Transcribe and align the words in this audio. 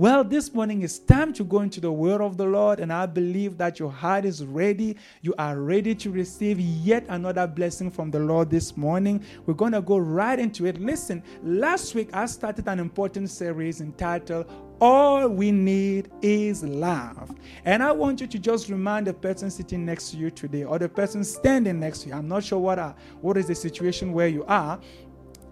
Well, 0.00 0.22
this 0.22 0.54
morning 0.54 0.82
it's 0.82 1.00
time 1.00 1.32
to 1.32 1.42
go 1.42 1.58
into 1.62 1.80
the 1.80 1.90
word 1.90 2.20
of 2.20 2.36
the 2.36 2.44
Lord, 2.44 2.78
and 2.78 2.92
I 2.92 3.04
believe 3.04 3.58
that 3.58 3.80
your 3.80 3.90
heart 3.90 4.24
is 4.24 4.46
ready. 4.46 4.96
You 5.22 5.34
are 5.40 5.60
ready 5.60 5.92
to 5.96 6.12
receive 6.12 6.60
yet 6.60 7.04
another 7.08 7.48
blessing 7.48 7.90
from 7.90 8.12
the 8.12 8.20
Lord 8.20 8.48
this 8.48 8.76
morning. 8.76 9.24
We're 9.44 9.54
going 9.54 9.72
to 9.72 9.82
go 9.82 9.98
right 9.98 10.38
into 10.38 10.66
it. 10.66 10.80
Listen, 10.80 11.20
last 11.42 11.96
week 11.96 12.10
I 12.12 12.26
started 12.26 12.68
an 12.68 12.78
important 12.78 13.28
series 13.28 13.80
entitled 13.80 14.48
all 14.80 15.26
we 15.26 15.50
need 15.50 16.12
is 16.22 16.62
love. 16.62 17.34
And 17.64 17.82
I 17.82 17.90
want 17.90 18.20
you 18.20 18.28
to 18.28 18.38
just 18.38 18.68
remind 18.68 19.08
the 19.08 19.14
person 19.14 19.50
sitting 19.50 19.84
next 19.84 20.12
to 20.12 20.16
you 20.16 20.30
today 20.30 20.62
or 20.62 20.78
the 20.78 20.88
person 20.88 21.24
standing 21.24 21.80
next 21.80 22.02
to 22.02 22.10
you. 22.10 22.14
I'm 22.14 22.28
not 22.28 22.44
sure 22.44 22.60
what, 22.60 22.78
are, 22.78 22.94
what 23.20 23.36
is 23.36 23.48
the 23.48 23.56
situation 23.56 24.12
where 24.12 24.28
you 24.28 24.44
are, 24.44 24.78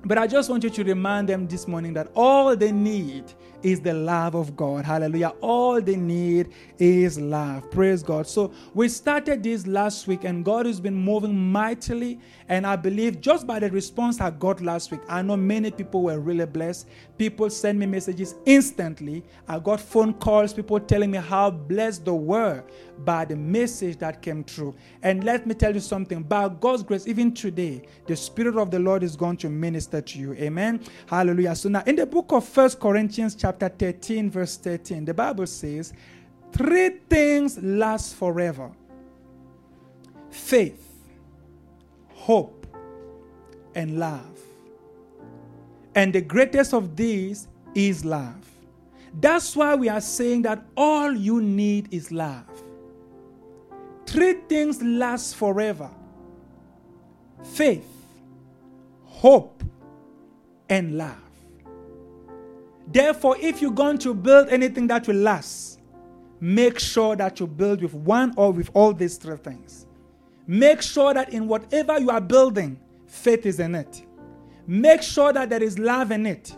but 0.06 0.18
I 0.18 0.28
just 0.28 0.48
want 0.48 0.62
you 0.62 0.70
to 0.70 0.84
remind 0.84 1.28
them 1.28 1.48
this 1.48 1.66
morning 1.66 1.92
that 1.94 2.12
all 2.14 2.54
they 2.54 2.70
need 2.70 3.24
is 3.62 3.80
the 3.80 3.95
love 3.95 4.34
of 4.34 4.57
God. 4.57 4.84
Hallelujah. 4.84 5.32
All 5.41 5.80
they 5.80 5.96
need 5.96 6.53
is 6.79 7.18
love. 7.18 7.71
Praise 7.71 8.03
God. 8.03 8.26
So 8.26 8.53
we 8.75 8.89
started 8.89 9.43
this 9.43 9.67
last 9.67 10.07
week 10.07 10.25
and 10.25 10.44
God 10.44 10.67
has 10.67 10.80
been 10.80 10.94
moving 10.94 11.36
mightily. 11.36 12.18
And 12.49 12.66
I 12.66 12.77
believe 12.77 13.21
just 13.21 13.46
by 13.46 13.58
the 13.58 13.71
response 13.71 14.21
I 14.21 14.30
got 14.30 14.61
last 14.61 14.90
week, 14.90 15.00
I 15.08 15.22
know 15.22 15.36
many 15.36 15.71
people 15.71 16.03
were 16.03 16.21
really 16.21 16.46
blessed. 16.46 16.86
People 17.18 17.50
send 17.50 17.79
me 17.79 17.86
messages 17.86 18.35
instantly. 18.44 19.25
I 19.49 19.58
got 19.58 19.80
phone 19.80 20.14
calls, 20.14 20.52
people 20.52 20.79
telling 20.79 21.11
me 21.11 21.18
how 21.18 21.50
blessed 21.50 22.04
they 22.04 22.11
were 22.11 22.63
by 23.04 23.25
the 23.25 23.36
message 23.36 23.99
that 23.99 24.22
came 24.22 24.44
through. 24.44 24.75
And 25.02 25.25
let 25.25 25.46
me 25.46 25.54
tell 25.54 25.75
you 25.75 25.80
something 25.80 26.22
by 26.22 26.49
God's 26.49 26.82
grace, 26.82 27.07
even 27.07 27.32
today, 27.32 27.82
the 28.07 28.16
Spirit 28.16 28.57
of 28.57 28.71
the 28.71 28.79
Lord 28.79 29.02
is 29.02 29.16
going 29.16 29.36
to 29.38 29.49
minister 29.49 30.00
to 30.00 30.18
you. 30.18 30.35
Amen. 30.35 30.80
Hallelujah. 31.07 31.54
So 31.54 31.68
now 31.68 31.82
in 31.86 31.96
the 31.96 32.06
book 32.06 32.33
of 32.33 32.44
First 32.44 32.80
Corinthians, 32.80 33.34
chapter 33.47 33.69
13, 33.69 34.28
verse 34.28 34.56
13, 34.56 35.05
the 35.05 35.14
Bible 35.14 35.47
says, 35.47 35.92
Three 36.50 36.98
things 37.09 37.56
last 37.62 38.17
forever 38.17 38.72
faith, 40.30 41.05
hope, 42.08 42.66
and 43.77 44.00
love. 44.00 44.41
And 45.94 46.12
the 46.12 46.22
greatest 46.22 46.75
of 46.75 46.97
these 46.97 47.47
is 47.72 48.05
love. 48.05 48.50
That's 49.20 49.55
why 49.55 49.77
we 49.77 49.88
are 49.88 50.00
saying 50.00 50.42
that 50.42 50.64
all 50.77 51.12
you 51.12 51.41
need 51.41 51.94
is 51.94 52.10
love. 52.10 52.50
Three 54.06 54.41
things 54.48 54.83
last 54.83 55.36
forever 55.36 55.91
faith, 57.44 57.86
hope, 59.05 59.62
and 60.69 60.98
love. 60.98 61.25
Therefore, 62.86 63.36
if 63.40 63.60
you're 63.60 63.70
going 63.72 63.98
to 63.98 64.14
build 64.14 64.48
anything 64.48 64.86
that 64.88 65.06
will 65.06 65.16
last, 65.16 65.80
make 66.40 66.78
sure 66.78 67.16
that 67.16 67.40
you 67.40 67.46
build 67.46 67.82
with 67.82 67.94
one 67.94 68.32
or 68.36 68.52
with 68.52 68.70
all 68.74 68.92
these 68.92 69.16
three 69.16 69.36
things. 69.36 69.86
Make 70.46 70.82
sure 70.82 71.12
that 71.12 71.30
in 71.30 71.48
whatever 71.48 71.98
you 71.98 72.10
are 72.10 72.20
building, 72.20 72.78
faith 73.06 73.46
is 73.46 73.58
in 73.58 73.74
it. 73.74 74.04
Make 74.66 75.02
sure 75.02 75.32
that 75.32 75.50
there 75.50 75.62
is 75.62 75.78
love 75.78 76.12
in 76.12 76.26
it. 76.26 76.54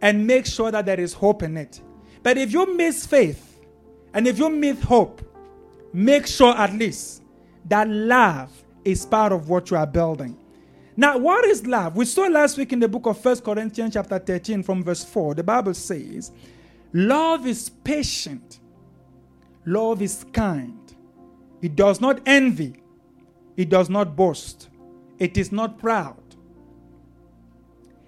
And 0.00 0.26
make 0.26 0.46
sure 0.46 0.70
that 0.70 0.86
there 0.86 1.00
is 1.00 1.12
hope 1.12 1.42
in 1.42 1.56
it. 1.56 1.80
But 2.22 2.38
if 2.38 2.52
you 2.52 2.76
miss 2.76 3.06
faith 3.06 3.60
and 4.12 4.28
if 4.28 4.38
you 4.38 4.50
miss 4.50 4.82
hope, 4.82 5.22
make 5.92 6.26
sure 6.26 6.54
at 6.54 6.72
least 6.72 7.22
that 7.66 7.88
love 7.88 8.50
is 8.84 9.06
part 9.06 9.32
of 9.32 9.48
what 9.48 9.70
you 9.70 9.76
are 9.76 9.86
building. 9.86 10.36
Now, 10.96 11.18
what 11.18 11.44
is 11.44 11.66
love? 11.66 11.96
We 11.96 12.04
saw 12.04 12.22
last 12.28 12.56
week 12.56 12.72
in 12.72 12.78
the 12.80 12.88
book 12.88 13.06
of 13.06 13.20
First 13.20 13.42
Corinthians, 13.44 13.94
chapter 13.94 14.18
13, 14.18 14.62
from 14.62 14.84
verse 14.84 15.04
4. 15.04 15.34
The 15.34 15.42
Bible 15.42 15.74
says, 15.74 16.30
Love 16.92 17.46
is 17.46 17.68
patient, 17.68 18.60
love 19.66 20.00
is 20.00 20.24
kind. 20.32 20.78
It 21.60 21.74
does 21.74 22.00
not 22.00 22.20
envy, 22.26 22.76
it 23.56 23.68
does 23.68 23.90
not 23.90 24.14
boast, 24.14 24.68
it 25.18 25.36
is 25.36 25.50
not 25.50 25.78
proud. 25.78 26.16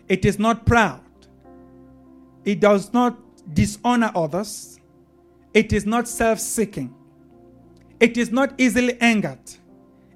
It 0.08 0.24
is 0.24 0.38
not 0.38 0.66
proud. 0.66 1.00
It 2.44 2.60
does 2.60 2.92
not 2.92 3.18
dishonor 3.54 4.12
others. 4.14 4.78
It 5.52 5.72
is 5.72 5.84
not 5.84 6.06
self 6.06 6.38
seeking. 6.38 6.94
It 7.98 8.16
is 8.16 8.30
not 8.30 8.54
easily 8.58 9.00
angered. 9.00 9.40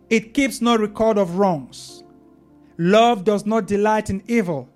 It 0.09 0.35
keeps 0.35 0.61
no 0.61 0.77
record 0.77 1.19
of 1.19 1.39
wrongs. 1.39 2.00
Love 2.81 3.25
does 3.25 3.45
not 3.45 3.67
delight 3.67 4.09
in 4.09 4.23
evil, 4.27 4.67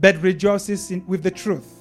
but 0.00 0.20
rejoices 0.20 0.90
in, 0.90 1.06
with 1.06 1.22
the 1.22 1.30
truth. 1.30 1.72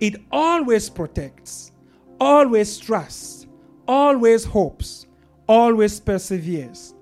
It 0.00 0.16
always 0.32 0.88
protects, 0.88 1.72
always 2.18 2.78
trusts, 2.78 3.46
always 3.86 4.44
hopes, 4.46 5.06
always 5.46 6.00
perseveres. 6.00 6.94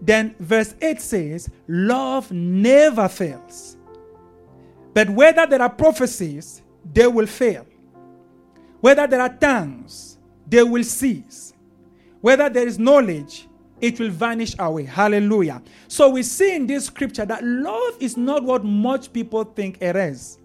Then 0.00 0.34
verse 0.40 0.74
8 0.82 1.00
says, 1.00 1.48
Love 1.68 2.32
never 2.32 3.08
fails. 3.08 3.76
But 4.92 5.08
whether 5.08 5.46
there 5.46 5.62
are 5.62 5.70
prophecies, 5.70 6.62
they 6.92 7.06
will 7.06 7.28
fail. 7.28 7.64
Whether 8.80 9.06
there 9.06 9.20
are 9.20 9.36
tongues, 9.36 10.18
they 10.48 10.64
will 10.64 10.82
cease. 10.82 11.54
Whether 12.20 12.48
there 12.48 12.66
is 12.66 12.80
knowledge, 12.80 13.46
it 13.82 13.98
will 13.98 14.10
vanish 14.10 14.54
away. 14.60 14.84
Hallelujah. 14.84 15.60
So 15.88 16.08
we 16.08 16.22
see 16.22 16.54
in 16.54 16.66
this 16.66 16.86
scripture 16.86 17.26
that 17.26 17.44
love 17.44 17.96
is 18.00 18.16
not 18.16 18.44
what 18.44 18.64
much 18.64 19.12
people 19.12 19.44
think 19.44 19.82
it 19.82 19.96
is. 19.96 20.38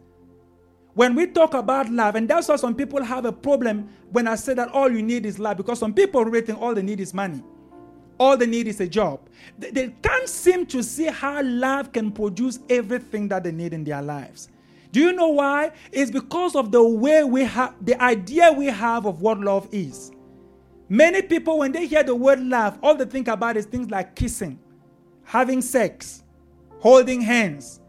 When 0.95 1.13
we 1.13 1.27
talk 1.27 1.53
about 1.53 1.89
love, 1.91 2.15
and 2.15 2.27
that's 2.27 2.47
why 2.47 2.55
some 2.55 2.73
people 2.73 3.03
have 3.03 3.25
a 3.25 3.31
problem 3.31 3.87
when 4.11 4.27
I 4.27 4.33
say 4.33 4.55
that 4.55 4.69
all 4.69 4.91
you 4.91 5.03
need 5.03 5.27
is 5.27 5.37
love, 5.37 5.57
because 5.57 5.77
some 5.77 5.93
people 5.93 6.25
really 6.25 6.43
think 6.43 6.59
all 6.59 6.73
they 6.73 6.81
need 6.81 6.99
is 6.99 7.13
money. 7.13 7.43
All 8.19 8.35
they 8.35 8.47
need 8.47 8.67
is 8.67 8.79
a 8.81 8.87
job. 8.87 9.19
They, 9.59 9.69
they 9.69 9.89
can't 10.01 10.27
seem 10.27 10.65
to 10.65 10.81
see 10.81 11.05
how 11.05 11.43
love 11.43 11.93
can 11.93 12.11
produce 12.11 12.57
everything 12.67 13.27
that 13.27 13.43
they 13.43 13.51
need 13.51 13.73
in 13.73 13.83
their 13.83 14.01
lives. 14.01 14.49
Do 14.91 14.99
you 14.99 15.13
know 15.13 15.27
why? 15.27 15.73
It's 15.91 16.09
because 16.09 16.55
of 16.55 16.71
the 16.71 16.81
way 16.81 17.23
we 17.23 17.43
have, 17.43 17.75
the 17.85 18.01
idea 18.01 18.51
we 18.51 18.65
have 18.65 19.05
of 19.05 19.21
what 19.21 19.39
love 19.39 19.69
is. 19.71 20.11
Many 20.89 21.21
people, 21.21 21.59
when 21.59 21.71
they 21.71 21.85
hear 21.85 22.03
the 22.03 22.15
word 22.15 22.39
love, 22.39 22.79
all 22.81 22.95
they 22.95 23.05
think 23.05 23.27
about 23.27 23.57
is 23.57 23.65
things 23.65 23.89
like 23.89 24.15
kissing, 24.15 24.59
having 25.23 25.61
sex, 25.61 26.23
holding 26.79 27.21
hands. 27.21 27.81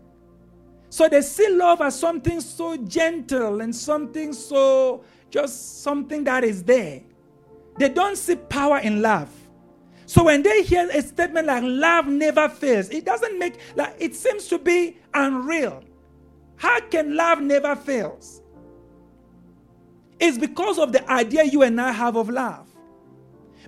So 0.90 1.08
they 1.08 1.20
see 1.22 1.48
love 1.50 1.80
as 1.80 1.98
something 1.98 2.40
so 2.40 2.76
gentle 2.76 3.60
and 3.60 3.74
something 3.74 4.32
so 4.32 5.04
just 5.30 5.82
something 5.82 6.24
that 6.24 6.44
is 6.44 6.64
there. 6.64 7.02
They 7.78 7.88
don't 7.88 8.16
see 8.16 8.36
power 8.36 8.78
in 8.78 9.02
love. 9.02 9.30
So 10.06 10.24
when 10.24 10.42
they 10.42 10.62
hear 10.62 10.88
a 10.90 11.02
statement 11.02 11.46
like 11.46 11.62
love 11.64 12.06
never 12.06 12.48
fails, 12.48 12.88
it 12.88 13.04
doesn't 13.04 13.38
make 13.38 13.58
like 13.76 13.94
it 13.98 14.14
seems 14.16 14.48
to 14.48 14.58
be 14.58 14.96
unreal. 15.12 15.84
How 16.56 16.80
can 16.80 17.14
love 17.14 17.40
never 17.40 17.76
fails? 17.76 18.42
It's 20.18 20.38
because 20.38 20.78
of 20.78 20.92
the 20.92 21.08
idea 21.10 21.44
you 21.44 21.62
and 21.62 21.80
I 21.80 21.92
have 21.92 22.16
of 22.16 22.30
love. 22.30 22.67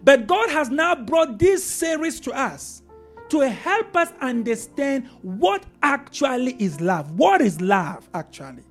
But 0.03 0.27
God 0.27 0.50
has 0.50 0.71
now 0.71 0.94
brought 0.94 1.38
this 1.38 1.65
series 1.65 2.21
to 2.21 2.33
us 2.33 2.83
to 3.28 3.41
help 3.49 3.97
us 3.97 4.12
understand 4.21 5.09
what 5.22 5.65
actually 5.83 6.56
is 6.59 6.81
love. 6.81 7.12
What 7.12 7.41
is 7.41 7.61
love, 7.61 8.09
actually? 8.15 8.65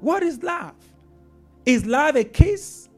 What 0.00 0.22
is 0.22 0.42
love? 0.42 0.74
Is 1.66 1.84
love 1.86 2.16
a 2.16 2.24
kiss? 2.24 2.88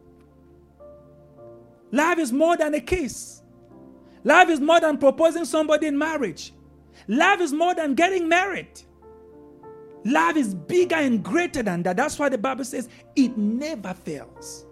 Love 1.93 2.19
is 2.19 2.33
more 2.33 2.57
than 2.57 2.75
a 2.75 2.81
kiss. 2.81 3.43
Love 4.25 4.51
is 4.51 4.61
more 4.61 4.81
than 4.81 4.99
proposing 4.99 5.45
somebody 5.45 5.87
in 5.87 5.97
marriage. 5.97 6.53
Love 7.09 7.41
is 7.41 7.53
more 7.53 7.75
than 7.75 7.95
getting 7.95 8.29
married. 8.29 8.81
Love 10.05 10.37
is 10.37 10.55
bigger 10.55 10.97
and 10.97 11.23
greater 11.23 11.63
than 11.63 11.83
that. 11.85 11.97
That's 11.97 12.19
why 12.19 12.29
the 12.29 12.39
Bible 12.39 12.65
says 12.65 12.89
it 13.15 13.37
never 13.39 13.95
fails. 13.95 14.66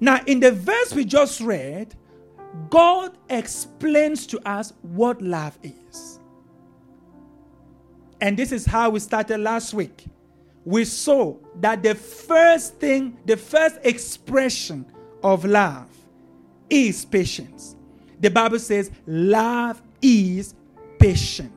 Now, 0.00 0.20
in 0.26 0.40
the 0.40 0.52
verse 0.52 0.94
we 0.94 1.04
just 1.04 1.40
read, 1.40 1.94
God 2.70 3.16
explains 3.28 4.26
to 4.28 4.48
us 4.48 4.72
what 4.82 5.20
love 5.20 5.58
is. 5.62 6.20
And 8.20 8.36
this 8.36 8.52
is 8.52 8.66
how 8.66 8.90
we 8.90 9.00
started 9.00 9.38
last 9.38 9.74
week. 9.74 10.06
We 10.64 10.84
saw 10.84 11.36
that 11.60 11.82
the 11.82 11.94
first 11.94 12.76
thing, 12.76 13.16
the 13.26 13.36
first 13.36 13.78
expression 13.84 14.84
of 15.22 15.44
love 15.44 15.88
is 16.68 17.04
patience. 17.04 17.76
The 18.20 18.30
Bible 18.30 18.58
says 18.58 18.90
love 19.06 19.80
is 20.02 20.54
patient. 20.98 21.52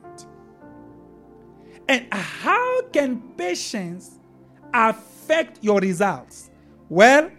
And 1.88 2.06
how 2.12 2.82
can 2.92 3.20
patience 3.36 4.18
affect 4.72 5.58
your 5.62 5.80
results? 5.80 6.50
Well, 6.88 7.30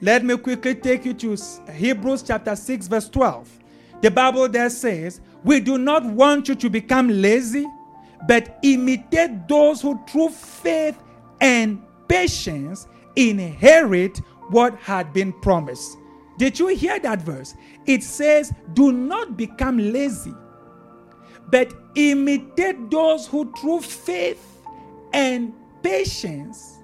let 0.00 0.24
me 0.24 0.36
quickly 0.36 0.74
take 0.76 1.04
you 1.04 1.14
to 1.14 1.36
Hebrews 1.72 2.22
chapter 2.22 2.54
6, 2.54 2.86
verse 2.86 3.08
12. 3.08 3.58
The 4.00 4.10
Bible 4.10 4.48
there 4.48 4.70
says, 4.70 5.20
We 5.42 5.58
do 5.60 5.76
not 5.76 6.04
want 6.04 6.48
you 6.48 6.54
to 6.54 6.70
become 6.70 7.08
lazy, 7.08 7.66
but 8.28 8.58
imitate 8.62 9.48
those 9.48 9.82
who 9.82 10.00
through 10.08 10.30
faith 10.30 11.02
and 11.40 11.82
patience 12.06 12.86
inherit 13.16 14.18
what 14.50 14.76
had 14.78 15.12
been 15.12 15.32
promised. 15.32 15.98
Did 16.38 16.58
you 16.60 16.68
hear 16.68 17.00
that 17.00 17.22
verse? 17.22 17.56
It 17.86 18.04
says, 18.04 18.52
Do 18.74 18.92
not 18.92 19.36
become 19.36 19.78
lazy, 19.78 20.34
but 21.50 21.74
imitate 21.96 22.88
those 22.88 23.26
who 23.26 23.52
through 23.60 23.80
faith 23.80 24.62
and 25.12 25.52
patience 25.82 26.78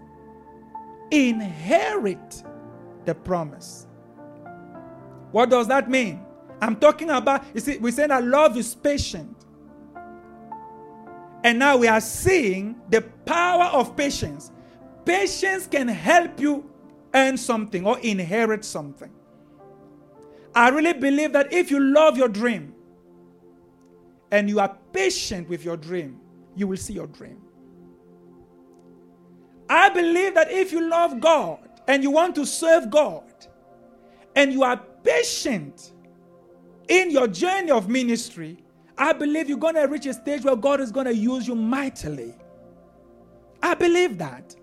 inherit 1.13 2.43
the 3.07 3.15
promise. 3.15 3.87
What 5.33 5.51
does 5.51 5.69
that 5.69 5.91
mean? 5.91 6.25
I'm 6.61 6.77
talking 6.77 7.11
about, 7.11 7.45
you 7.55 7.61
see, 7.61 7.79
we 7.79 7.91
say 7.91 8.07
that 8.07 8.25
love 8.25 8.57
is 8.57 8.75
patient. 8.75 9.37
And 11.43 11.59
now 11.59 11.77
we 11.77 11.89
are 11.89 12.01
seeing 12.01 12.77
the 12.89 13.03
power 13.03 13.65
of 13.65 13.97
patience. 13.97 14.51
Patience 15.05 15.67
can 15.67 15.89
help 15.89 16.41
you 16.41 16.71
earn 17.13 17.37
something 17.37 17.87
or 17.87 17.99
inherit 17.99 18.65
something. 18.65 19.11
I 20.55 20.69
really 20.69 20.93
believe 20.93 21.33
that 21.33 21.53
if 21.53 21.71
you 21.71 21.81
love 21.81 22.17
your 22.17 22.29
dream 22.29 22.75
and 24.31 24.49
you 24.49 24.61
are 24.61 24.79
patient 24.93 25.49
with 25.49 25.65
your 25.65 25.77
dream, 25.77 26.21
you 26.57 26.67
will 26.67 26.77
see 26.77 26.95
your 26.95 27.09
dream. 27.09 27.41
I 29.69 29.89
believe 29.91 30.35
that 30.35 30.51
if 30.51 30.73
you 30.73 30.89
love 30.89 31.21
God 31.21 31.69
and 31.87 32.03
you 32.03 32.11
want 32.11 32.35
to 32.37 32.47
serve 32.47 32.91
God 32.91 33.25
and 34.35 34.53
you 34.53 34.63
are 34.63 34.77
patient 35.03 35.93
in 36.89 37.11
your 37.11 37.29
journey 37.29 37.71
of 37.71 37.89
ministry, 37.89 38.59
I 38.97 39.13
believe 39.13 39.49
you're 39.49 39.59
going 39.59 39.75
to 39.75 39.83
reach 39.83 40.07
a 40.07 40.15
stage 40.15 40.45
where 40.45 40.57
God 40.57 40.81
is 40.81 40.93
going 40.93 41.07
to 41.07 41.15
use 41.15 41.47
you 41.47 41.55
mightily. 41.55 42.35
I 43.63 43.75
believe 43.75 44.19
that. 44.19 44.55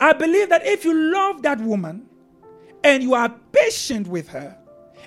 I 0.00 0.12
believe 0.12 0.48
that 0.48 0.66
if 0.66 0.84
you 0.84 0.92
love 0.94 1.42
that 1.42 1.60
woman 1.60 2.06
and 2.82 3.02
you 3.02 3.14
are 3.14 3.28
patient 3.52 4.06
with 4.08 4.28
her 4.28 4.56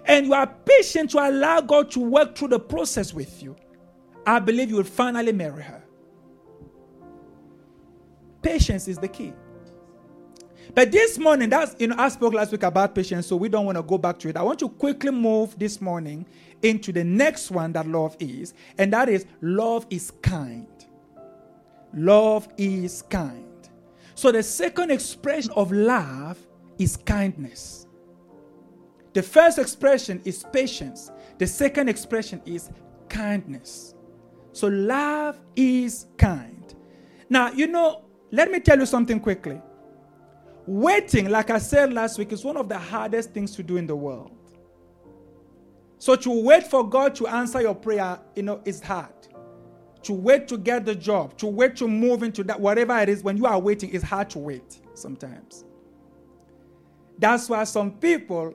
and 0.05 0.25
you 0.25 0.33
are 0.33 0.47
patient 0.47 1.11
to 1.11 1.19
allow 1.19 1.61
God 1.61 1.91
to 1.91 1.99
work 1.99 2.35
through 2.35 2.49
the 2.49 2.59
process 2.59 3.13
with 3.13 3.43
you, 3.43 3.55
I 4.25 4.39
believe 4.39 4.69
you 4.69 4.77
will 4.77 4.83
finally 4.83 5.33
marry 5.33 5.63
her. 5.63 5.83
Patience 8.41 8.87
is 8.87 8.97
the 8.97 9.07
key. 9.07 9.33
But 10.77 10.91
this 10.91 11.17
morning, 11.17 11.49
that's 11.49 11.75
you 11.79 11.87
know, 11.87 11.95
I 11.97 12.07
spoke 12.07 12.35
last 12.35 12.51
week 12.51 12.61
about 12.61 12.93
patience, 12.93 13.25
so 13.25 13.35
we 13.35 13.49
don't 13.49 13.65
want 13.65 13.79
to 13.79 13.81
go 13.81 13.97
back 13.97 14.19
to 14.19 14.29
it. 14.29 14.37
I 14.37 14.43
want 14.43 14.59
to 14.59 14.69
quickly 14.69 15.09
move 15.09 15.57
this 15.57 15.81
morning 15.81 16.23
into 16.61 16.91
the 16.91 17.03
next 17.03 17.49
one 17.49 17.73
that 17.73 17.87
love 17.87 18.15
is, 18.19 18.53
and 18.77 18.93
that 18.93 19.09
is 19.09 19.25
love 19.41 19.87
is 19.89 20.11
kind. 20.21 20.67
Love 21.95 22.47
is 22.59 23.01
kind. 23.01 23.67
So 24.13 24.31
the 24.31 24.43
second 24.43 24.91
expression 24.91 25.51
of 25.55 25.71
love 25.71 26.37
is 26.77 26.95
kindness. 26.95 27.87
The 29.13 29.23
first 29.23 29.57
expression 29.57 30.21
is 30.25 30.45
patience. 30.53 31.09
The 31.39 31.47
second 31.47 31.89
expression 31.89 32.39
is 32.45 32.69
kindness. 33.09 33.95
So 34.51 34.67
love 34.67 35.39
is 35.55 36.05
kind. 36.19 36.75
Now, 37.31 37.49
you 37.51 37.65
know, 37.65 38.05
let 38.29 38.51
me 38.51 38.59
tell 38.59 38.77
you 38.77 38.85
something 38.85 39.19
quickly. 39.19 39.59
Waiting, 40.67 41.29
like 41.29 41.49
I 41.49 41.59
said 41.59 41.93
last 41.93 42.19
week, 42.19 42.33
is 42.33 42.43
one 42.43 42.57
of 42.57 42.67
the 42.67 42.77
hardest 42.77 43.31
things 43.31 43.55
to 43.55 43.63
do 43.63 43.77
in 43.77 43.87
the 43.87 43.95
world. 43.95 44.31
So 45.97 46.15
to 46.17 46.43
wait 46.43 46.67
for 46.67 46.87
God 46.87 47.15
to 47.15 47.27
answer 47.27 47.61
your 47.61 47.73
prayer, 47.73 48.19
you 48.35 48.43
know, 48.43 48.61
is 48.65 48.81
hard. 48.81 49.13
To 50.03 50.13
wait 50.13 50.47
to 50.49 50.57
get 50.57 50.85
the 50.85 50.93
job, 50.93 51.37
to 51.37 51.47
wait 51.47 51.77
to 51.77 51.87
move 51.87 52.21
into 52.21 52.43
that, 52.43 52.59
whatever 52.59 52.97
it 52.99 53.07
is, 53.09 53.23
when 53.23 53.37
you 53.37 53.45
are 53.45 53.57
waiting, 53.57 53.93
it's 53.93 54.03
hard 54.03 54.29
to 54.31 54.39
wait 54.39 54.79
sometimes. 54.93 55.63
That's 57.17 57.49
why 57.49 57.63
some 57.63 57.91
people, 57.91 58.53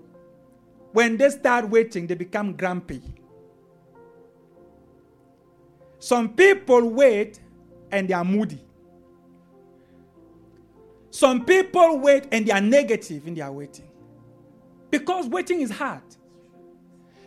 when 0.92 1.16
they 1.16 1.30
start 1.30 1.68
waiting, 1.68 2.06
they 2.06 2.14
become 2.14 2.52
grumpy. 2.54 3.02
Some 5.98 6.34
people 6.34 6.90
wait 6.90 7.40
and 7.90 8.08
they 8.08 8.14
are 8.14 8.24
moody. 8.24 8.62
Some 11.12 11.44
people 11.44 11.98
wait 11.98 12.26
and 12.32 12.46
they 12.46 12.52
are 12.52 12.60
negative 12.60 13.26
in 13.26 13.34
their 13.34 13.52
waiting. 13.52 13.86
Because 14.90 15.26
waiting 15.26 15.60
is 15.60 15.70
hard. 15.70 16.00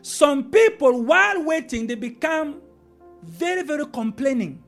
Some 0.02 0.50
people, 0.50 1.04
while 1.04 1.44
waiting, 1.44 1.86
they 1.86 1.94
become 1.94 2.62
very, 3.22 3.62
very 3.62 3.86
complaining. 3.86 4.64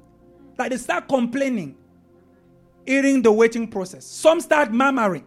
Like 0.56 0.69
they 0.69 0.78
start 0.78 1.08
complaining 1.08 1.75
during 2.86 3.24
the 3.24 3.31
waiting 3.31 3.68
process. 3.68 4.06
Some 4.06 4.40
start 4.40 4.72
murmuring. 4.72 5.25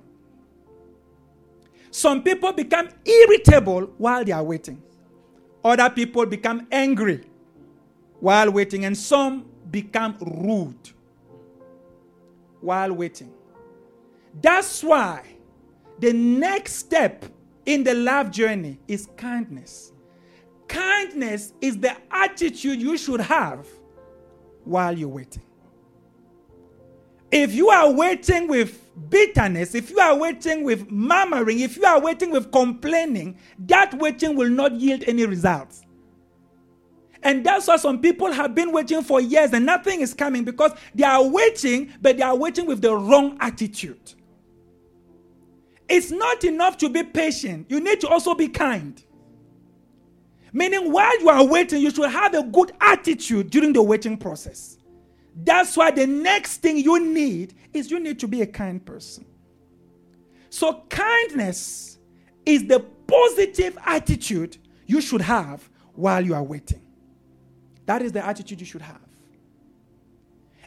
Some 1.91 2.23
people 2.23 2.53
become 2.53 2.91
irritable 3.05 3.87
while 3.99 4.25
they 4.25 4.33
are 4.33 4.45
waiting. 4.45 4.81
Other 5.65 5.91
people 5.91 6.27
become 6.27 6.69
angry 6.71 7.25
while 8.21 8.53
waiting. 8.53 8.85
And 8.85 8.97
some 8.97 9.47
become 9.69 10.17
rude 10.21 10.91
while 12.61 12.93
waiting. 12.93 13.33
That's 14.41 14.83
why 14.83 15.25
the 15.99 16.13
next 16.13 16.75
step 16.75 17.25
in 17.67 17.85
the 17.85 17.95
love 17.95 18.31
journey 18.31 18.79
is 18.89 19.09
kindness. 19.17 19.93
Kindness 20.69 21.53
is 21.61 21.79
the 21.79 21.97
attitude 22.11 22.81
you 22.81 22.97
should 22.97 23.21
have 23.21 23.67
while 24.65 24.97
you're 24.97 25.09
waiting. 25.09 25.43
If 27.31 27.55
you 27.55 27.71
are 27.71 27.91
waiting 27.91 28.49
with 28.49 28.91
bitterness, 29.09 29.75
if 29.75 29.91
you 29.91 30.01
are 30.01 30.17
waiting 30.17 30.65
with 30.65 30.91
murmuring, 30.91 31.61
if 31.61 31.77
you 31.77 31.85
are 31.85 32.01
waiting 32.01 32.31
with 32.31 32.51
complaining, 32.51 33.37
that 33.67 33.95
waiting 33.95 34.37
will 34.37 34.49
not 34.49 34.73
yield 34.73 35.05
any 35.07 35.27
results. 35.27 35.83
And 37.23 37.45
that's 37.45 37.69
why 37.69 37.77
some 37.77 38.01
people 38.01 38.33
have 38.33 38.55
been 38.55 38.73
waiting 38.73 39.03
for 39.03 39.21
years 39.21 39.53
and 39.53 39.67
nothing 39.67 40.01
is 40.01 40.15
coming 40.15 40.43
because 40.43 40.73
they 40.95 41.05
are 41.05 41.23
waiting, 41.23 41.93
but 42.01 42.17
they 42.17 42.23
are 42.23 42.37
waiting 42.37 42.67
with 42.67 42.81
the 42.81 42.95
wrong 42.95 43.37
attitude. 43.41 44.15
It's 45.91 46.13
not 46.13 46.45
enough 46.45 46.79
to 46.79 46.89
be 46.89 47.03
patient, 47.03 47.67
you 47.69 47.81
need 47.81 48.01
to 48.01 48.09
also 48.09 48.35
be 48.37 48.47
kind. 48.49 49.03
Meaning, 50.53 50.93
while 50.93 51.21
you 51.21 51.29
are 51.29 51.45
waiting, 51.45 51.83
you 51.83 51.91
should 51.91 52.11
have 52.11 52.33
a 52.35 52.45
good 52.45 52.73
attitude 52.81 53.51
during 53.51 53.73
the 53.73 53.83
waiting 53.83 54.17
process. 54.17 54.79
That's 55.35 55.77
why 55.77 55.91
the 55.91 56.07
next 56.07 56.59
thing 56.59 56.77
you 56.77 57.01
need 57.01 57.55
is 57.73 57.91
you 57.91 57.99
need 57.99 58.21
to 58.21 58.29
be 58.29 58.43
a 58.43 58.47
kind 58.47 58.85
person. 58.85 59.27
So, 60.49 60.85
kindness 60.89 61.99
is 62.47 62.67
the 62.67 62.81
positive 63.07 63.77
attitude 63.85 64.59
you 64.87 65.01
should 65.01 65.21
have 65.21 65.69
while 65.95 66.25
you 66.25 66.35
are 66.35 66.43
waiting. 66.43 66.83
That 67.87 68.03
is 68.03 68.13
the 68.13 68.25
attitude 68.25 68.61
you 68.61 68.67
should 68.67 68.83
have. 68.83 69.01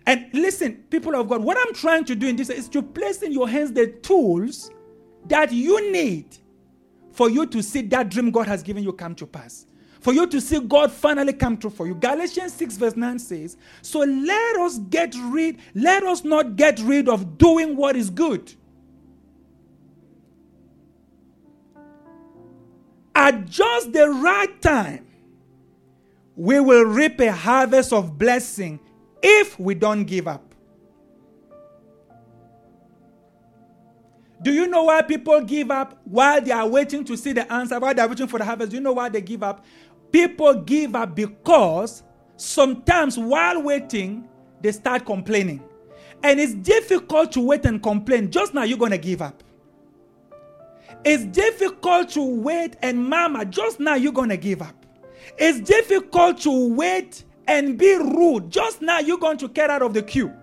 And 0.05 0.27
listen, 0.33 0.83
people 0.89 1.15
of 1.15 1.29
God, 1.29 1.41
what 1.41 1.57
I'm 1.57 1.73
trying 1.73 2.03
to 2.05 2.15
do 2.15 2.27
in 2.27 2.35
this 2.35 2.49
is 2.49 2.67
to 2.69 2.81
place 2.81 3.21
in 3.21 3.31
your 3.31 3.47
hands 3.47 3.71
the 3.71 3.87
tools 3.87 4.69
that 5.27 5.51
you 5.51 5.91
need 5.91 6.37
for 7.11 7.29
you 7.29 7.45
to 7.45 7.61
see 7.61 7.81
that 7.83 8.09
dream 8.09 8.31
God 8.31 8.47
has 8.47 8.63
given 8.63 8.83
you 8.83 8.91
come 8.93 9.15
to 9.15 9.27
pass. 9.27 9.65
For 10.01 10.11
you 10.11 10.27
to 10.27 10.41
see 10.41 10.59
God 10.59 10.91
finally 10.91 11.31
come 11.31 11.55
true 11.55 11.69
for 11.69 11.87
you. 11.87 11.95
Galatians 11.95 12.51
6, 12.53 12.75
verse 12.75 12.97
9 12.97 13.19
says, 13.19 13.55
So 13.81 13.99
let 13.99 14.57
us 14.57 14.77
get 14.77 15.15
rid, 15.27 15.59
let 15.73 16.03
us 16.03 16.25
not 16.25 16.57
get 16.57 16.79
rid 16.81 17.07
of 17.07 17.37
doing 17.37 17.77
what 17.77 17.95
is 17.95 18.09
good. 18.09 18.53
At 23.15 23.45
just 23.45 23.93
the 23.93 24.09
right 24.09 24.61
time, 24.61 25.07
we 26.35 26.59
will 26.59 26.83
reap 26.83 27.21
a 27.21 27.31
harvest 27.31 27.93
of 27.93 28.17
blessing 28.17 28.81
if 29.21 29.57
we 29.57 29.75
don't 29.75 30.03
give 30.03 30.27
up. 30.27 30.52
Do 34.43 34.51
you 34.51 34.67
know 34.67 34.83
why 34.83 35.01
people 35.01 35.39
give 35.41 35.71
up 35.71 35.97
while 36.03 36.41
they 36.41 36.51
are 36.51 36.67
waiting 36.67 37.05
to 37.05 37.15
see 37.15 37.31
the 37.31 37.51
answer, 37.51 37.79
while 37.79 37.93
they 37.93 38.01
are 38.01 38.07
waiting 38.09 38.27
for 38.27 38.37
the 38.39 38.45
harvest? 38.45 38.71
Do 38.71 38.77
you 38.77 38.83
know 38.83 38.91
why 38.91 39.07
they 39.07 39.21
give 39.21 39.41
up? 39.41 39.65
People 40.11 40.53
give 40.53 40.95
up 40.95 41.15
because 41.15 42.03
sometimes 42.35 43.17
while 43.17 43.61
waiting, 43.61 44.27
they 44.61 44.73
start 44.73 45.05
complaining. 45.05 45.63
And 46.23 46.39
it's 46.39 46.53
difficult 46.53 47.31
to 47.33 47.41
wait 47.41 47.65
and 47.65 47.81
complain. 47.81 48.31
Just 48.31 48.53
now, 48.53 48.63
you're 48.63 48.77
going 48.77 48.91
to 48.91 48.97
give 48.97 49.21
up. 49.21 49.43
It's 51.05 51.25
difficult 51.25 52.09
to 52.11 52.21
wait 52.21 52.75
and 52.81 53.09
mama. 53.09 53.45
Just 53.45 53.79
now, 53.79 53.95
you're 53.95 54.13
going 54.13 54.29
to 54.29 54.37
give 54.37 54.61
up. 54.61 54.85
It's 55.37 55.59
difficult 55.61 56.39
to 56.41 56.73
wait 56.73 57.23
and 57.47 57.77
be 57.77 57.95
rude. 57.95 58.49
Just 58.49 58.81
now, 58.81 58.99
you're 58.99 59.17
going 59.17 59.37
to 59.37 59.47
get 59.47 59.69
out 59.69 59.81
of 59.81 59.93
the 59.93 60.01
queue. 60.01 60.33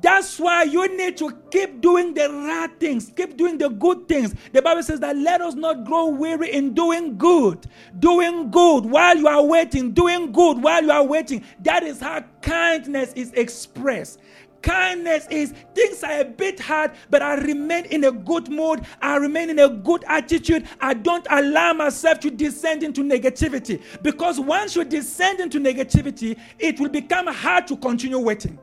That's 0.00 0.38
why 0.38 0.62
you 0.62 0.96
need 0.96 1.16
to 1.18 1.36
keep 1.50 1.80
doing 1.80 2.14
the 2.14 2.28
right 2.30 2.70
things, 2.78 3.12
keep 3.14 3.36
doing 3.36 3.58
the 3.58 3.68
good 3.68 4.06
things. 4.06 4.34
The 4.52 4.62
Bible 4.62 4.82
says 4.82 5.00
that 5.00 5.16
let 5.16 5.40
us 5.40 5.54
not 5.54 5.84
grow 5.84 6.06
weary 6.06 6.52
in 6.52 6.74
doing 6.74 7.18
good. 7.18 7.66
Doing 7.98 8.50
good 8.50 8.86
while 8.86 9.16
you 9.16 9.26
are 9.26 9.44
waiting, 9.44 9.92
doing 9.92 10.30
good 10.30 10.62
while 10.62 10.82
you 10.82 10.92
are 10.92 11.04
waiting. 11.04 11.44
That 11.60 11.82
is 11.82 12.00
how 12.00 12.24
kindness 12.40 13.12
is 13.14 13.32
expressed. 13.32 14.20
Kindness 14.62 15.26
is 15.30 15.54
things 15.74 16.02
are 16.04 16.20
a 16.20 16.24
bit 16.24 16.60
hard, 16.60 16.92
but 17.08 17.22
I 17.22 17.34
remain 17.36 17.86
in 17.86 18.04
a 18.04 18.12
good 18.12 18.48
mood. 18.48 18.84
I 19.00 19.16
remain 19.16 19.50
in 19.50 19.58
a 19.58 19.68
good 19.68 20.04
attitude. 20.06 20.68
I 20.80 20.94
don't 20.94 21.26
allow 21.30 21.72
myself 21.72 22.20
to 22.20 22.30
descend 22.30 22.82
into 22.82 23.02
negativity. 23.02 23.82
Because 24.02 24.38
once 24.38 24.76
you 24.76 24.84
descend 24.84 25.40
into 25.40 25.58
negativity, 25.58 26.38
it 26.58 26.78
will 26.78 26.90
become 26.90 27.26
hard 27.26 27.66
to 27.68 27.76
continue 27.76 28.18
waiting. 28.18 28.58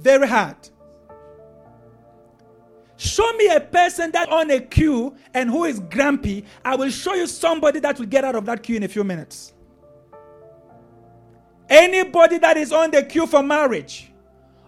Very 0.00 0.26
hard. 0.26 0.56
Show 2.96 3.32
me 3.34 3.48
a 3.48 3.60
person 3.60 4.10
that 4.12 4.30
on 4.30 4.50
a 4.50 4.60
queue 4.60 5.14
and 5.34 5.48
who 5.50 5.64
is 5.64 5.80
grumpy. 5.80 6.44
I 6.64 6.76
will 6.76 6.90
show 6.90 7.14
you 7.14 7.26
somebody 7.26 7.80
that 7.80 7.98
will 7.98 8.06
get 8.06 8.24
out 8.24 8.34
of 8.34 8.46
that 8.46 8.62
queue 8.62 8.76
in 8.76 8.82
a 8.82 8.88
few 8.88 9.04
minutes. 9.04 9.52
Anybody 11.68 12.38
that 12.38 12.56
is 12.56 12.72
on 12.72 12.90
the 12.90 13.02
queue 13.02 13.26
for 13.26 13.42
marriage, 13.42 14.10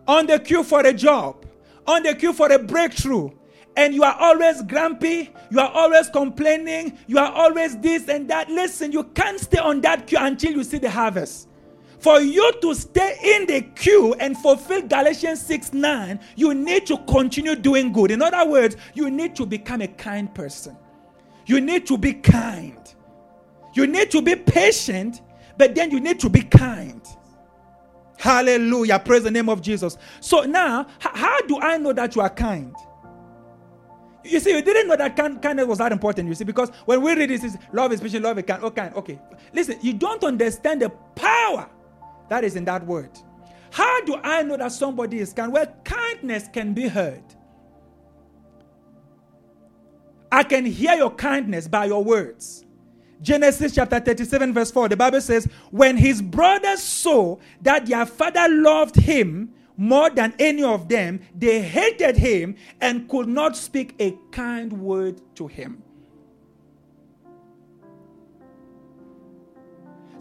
on 0.06 0.26
the 0.26 0.38
queue 0.38 0.62
for 0.64 0.80
a 0.80 0.92
job, 0.92 1.46
on 1.86 2.02
the 2.02 2.14
queue 2.14 2.32
for 2.32 2.50
a 2.52 2.58
breakthrough, 2.58 3.30
and 3.76 3.94
you 3.94 4.02
are 4.02 4.16
always 4.18 4.62
grumpy, 4.62 5.30
you 5.50 5.58
are 5.58 5.70
always 5.70 6.08
complaining, 6.10 6.98
you 7.06 7.18
are 7.18 7.32
always 7.32 7.76
this 7.78 8.08
and 8.08 8.28
that. 8.28 8.50
Listen, 8.50 8.92
you 8.92 9.04
can't 9.04 9.40
stay 9.40 9.58
on 9.58 9.80
that 9.80 10.06
queue 10.06 10.18
until 10.20 10.52
you 10.52 10.62
see 10.62 10.78
the 10.78 10.90
harvest. 10.90 11.48
For 12.02 12.20
you 12.20 12.52
to 12.60 12.74
stay 12.74 13.18
in 13.22 13.46
the 13.46 13.62
queue 13.62 14.14
and 14.14 14.36
fulfill 14.36 14.82
Galatians 14.82 15.40
6 15.42 15.72
9, 15.72 16.20
you 16.36 16.52
need 16.52 16.86
to 16.86 16.98
continue 17.08 17.54
doing 17.54 17.92
good. 17.92 18.10
In 18.10 18.22
other 18.22 18.48
words, 18.48 18.76
you 18.94 19.10
need 19.10 19.36
to 19.36 19.46
become 19.46 19.82
a 19.82 19.88
kind 19.88 20.34
person. 20.34 20.76
You 21.46 21.60
need 21.60 21.86
to 21.86 21.96
be 21.96 22.12
kind. 22.12 22.94
You 23.74 23.86
need 23.86 24.10
to 24.10 24.20
be 24.20 24.36
patient 24.36 25.22
but 25.56 25.74
then 25.74 25.90
you 25.90 26.00
need 26.00 26.20
to 26.20 26.28
be 26.28 26.42
kind. 26.42 27.00
Hallelujah. 28.18 28.98
Praise 28.98 29.24
the 29.24 29.30
name 29.30 29.48
of 29.48 29.60
Jesus. 29.60 29.96
So 30.20 30.42
now, 30.42 30.86
how 30.98 31.40
do 31.42 31.60
I 31.60 31.76
know 31.76 31.92
that 31.92 32.14
you 32.14 32.22
are 32.22 32.30
kind? 32.30 32.74
You 34.24 34.38
see, 34.38 34.50
you 34.50 34.62
didn't 34.62 34.86
know 34.86 34.96
that 34.96 35.16
kind, 35.16 35.42
kindness 35.42 35.66
was 35.66 35.78
that 35.78 35.90
important, 35.90 36.28
you 36.28 36.34
see, 36.34 36.44
because 36.44 36.70
when 36.84 37.02
we 37.02 37.14
read 37.14 37.30
this, 37.30 37.56
love 37.72 37.92
is 37.92 38.00
patient, 38.00 38.22
love 38.22 38.38
is 38.38 38.44
kind. 38.44 38.62
Oh, 38.62 38.70
kind. 38.70 38.94
Okay. 38.94 39.18
Listen, 39.52 39.78
you 39.82 39.92
don't 39.92 40.22
understand 40.22 40.82
the 40.82 40.90
power 41.16 41.68
that 42.28 42.44
is 42.44 42.56
in 42.56 42.64
that 42.66 42.86
word. 42.86 43.10
How 43.70 44.04
do 44.04 44.16
I 44.22 44.42
know 44.42 44.56
that 44.56 44.72
somebody 44.72 45.18
is 45.18 45.32
kind? 45.32 45.52
Well, 45.52 45.66
kindness 45.84 46.48
can 46.52 46.74
be 46.74 46.88
heard. 46.88 47.22
I 50.30 50.42
can 50.42 50.64
hear 50.64 50.94
your 50.94 51.10
kindness 51.10 51.68
by 51.68 51.86
your 51.86 52.02
words. 52.02 52.64
Genesis 53.20 53.74
chapter 53.74 54.00
37, 54.00 54.52
verse 54.52 54.70
4, 54.70 54.88
the 54.88 54.96
Bible 54.96 55.20
says, 55.20 55.46
When 55.70 55.96
his 55.96 56.20
brothers 56.20 56.82
saw 56.82 57.36
that 57.60 57.86
their 57.86 58.04
father 58.04 58.48
loved 58.48 58.96
him 58.96 59.54
more 59.76 60.10
than 60.10 60.34
any 60.38 60.64
of 60.64 60.88
them, 60.88 61.20
they 61.34 61.62
hated 61.62 62.16
him 62.16 62.56
and 62.80 63.08
could 63.08 63.28
not 63.28 63.56
speak 63.56 63.94
a 64.00 64.16
kind 64.32 64.72
word 64.72 65.20
to 65.36 65.46
him. 65.46 65.82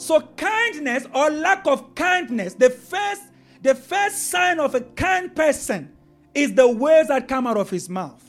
So, 0.02 0.20
kindness 0.36 1.06
or 1.14 1.30
lack 1.30 1.68
of 1.68 1.94
kindness, 1.94 2.56
the 2.56 2.72
first, 2.72 3.22
the 3.62 3.76
first 3.76 4.32
sign 4.32 4.60
of 4.60 4.74
a 4.74 4.82
kind 4.82 5.36
person 5.36 5.96
is 6.34 6.56
the 6.56 6.68
words 6.68 7.10
that 7.10 7.28
come 7.28 7.46
out 7.46 7.56
of 7.56 7.70
his 7.70 7.88
mouth. 7.88 8.28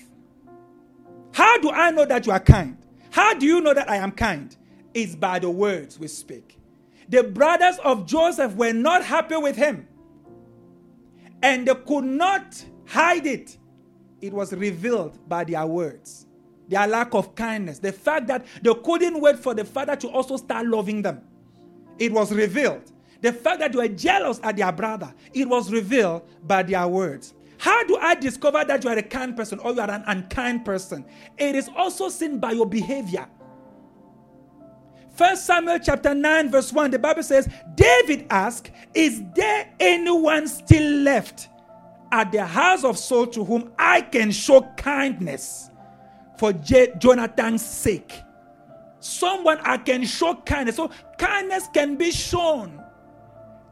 How 1.33 1.57
do 1.61 1.71
I 1.71 1.91
know 1.91 2.05
that 2.05 2.27
you 2.27 2.33
are 2.33 2.41
kind? 2.41 2.77
How 3.11 3.33
do 3.33 3.47
you 3.47 3.63
know 3.63 3.73
that 3.73 3.89
I 3.89 3.97
am 3.97 4.13
kind? 4.13 4.55
is 4.93 5.17
by 5.17 5.39
the 5.39 5.49
words 5.49 5.99
we 5.99 6.09
speak. 6.09 6.59
The 7.09 7.23
brothers 7.23 7.79
of 7.83 8.05
Joseph 8.05 8.55
were 8.55 8.75
not 8.75 9.03
happy 9.03 9.37
with 9.37 9.57
him, 9.57 9.89
and 11.43 11.67
they 11.67 11.75
could 11.75 12.05
not 12.05 12.63
hide 12.87 13.25
it. 13.25 13.57
It 14.21 14.35
was 14.35 14.53
revealed 14.53 15.27
by 15.27 15.45
their 15.45 15.65
words, 15.65 16.27
their 16.69 16.87
lack 16.87 17.15
of 17.15 17.35
kindness, 17.35 17.79
the 17.79 17.93
fact 17.93 18.27
that 18.27 18.45
they 18.61 18.75
couldn't 18.85 19.19
wait 19.19 19.39
for 19.39 19.55
the 19.55 19.65
father 19.65 19.97
to 19.97 20.09
also 20.09 20.37
start 20.37 20.67
loving 20.67 21.01
them. 21.01 21.23
It 22.03 22.11
was 22.11 22.33
revealed. 22.33 22.91
The 23.21 23.33
fact 23.33 23.61
that 23.61 23.71
they 23.71 23.79
were 23.79 23.87
jealous 23.87 24.41
at 24.43 24.57
their 24.57 24.73
brother, 24.73 25.15
it 25.33 25.49
was 25.49 25.71
revealed 25.71 26.23
by 26.43 26.65
their 26.65 26.89
words. 26.89 27.33
How 27.59 27.85
do 27.85 27.97
I 27.97 28.17
discover 28.17 28.65
that 28.65 28.83
you 28.83 28.91
are 28.91 28.99
a 28.99 29.03
kind 29.05 29.37
person 29.37 29.61
or 29.61 29.73
you 29.73 29.81
are 29.81 29.89
an 29.89 30.03
unkind 30.09 30.65
person? 30.65 31.05
It 31.39 31.55
is 31.55 31.71
also 31.77 32.09
seen 32.09 32.41
by 32.41 32.51
your 32.53 32.67
behavior. 32.67 33.29
First 35.15 35.47
Samuel 35.47 35.79
chapter 35.79 36.13
9, 36.13 36.51
verse 36.51 36.73
1, 36.73 36.91
the 36.91 36.99
Bible 36.99 37.23
says, 37.23 37.49
David 37.77 38.27
asked, 38.31 38.73
Is 38.95 39.23
there 39.37 39.73
anyone 39.79 40.49
still 40.49 41.03
left 41.03 41.51
at 42.11 42.33
the 42.33 42.45
house 42.45 42.83
of 42.83 42.99
Saul 42.99 43.29
to 43.29 43.45
whom 43.45 43.71
I 43.79 44.01
can 44.01 44.33
show 44.33 44.63
kindness 44.77 45.71
for 46.37 46.53
J- 46.53 46.95
Jonathan's 46.99 47.65
sake? 47.65 48.13
Someone 49.03 49.59
I 49.63 49.79
can 49.79 50.05
show 50.05 50.37
kindness. 50.37 50.77
So 50.77 50.91
kindness 51.23 51.69
can 51.73 51.95
be 51.97 52.11
shown. 52.11 52.83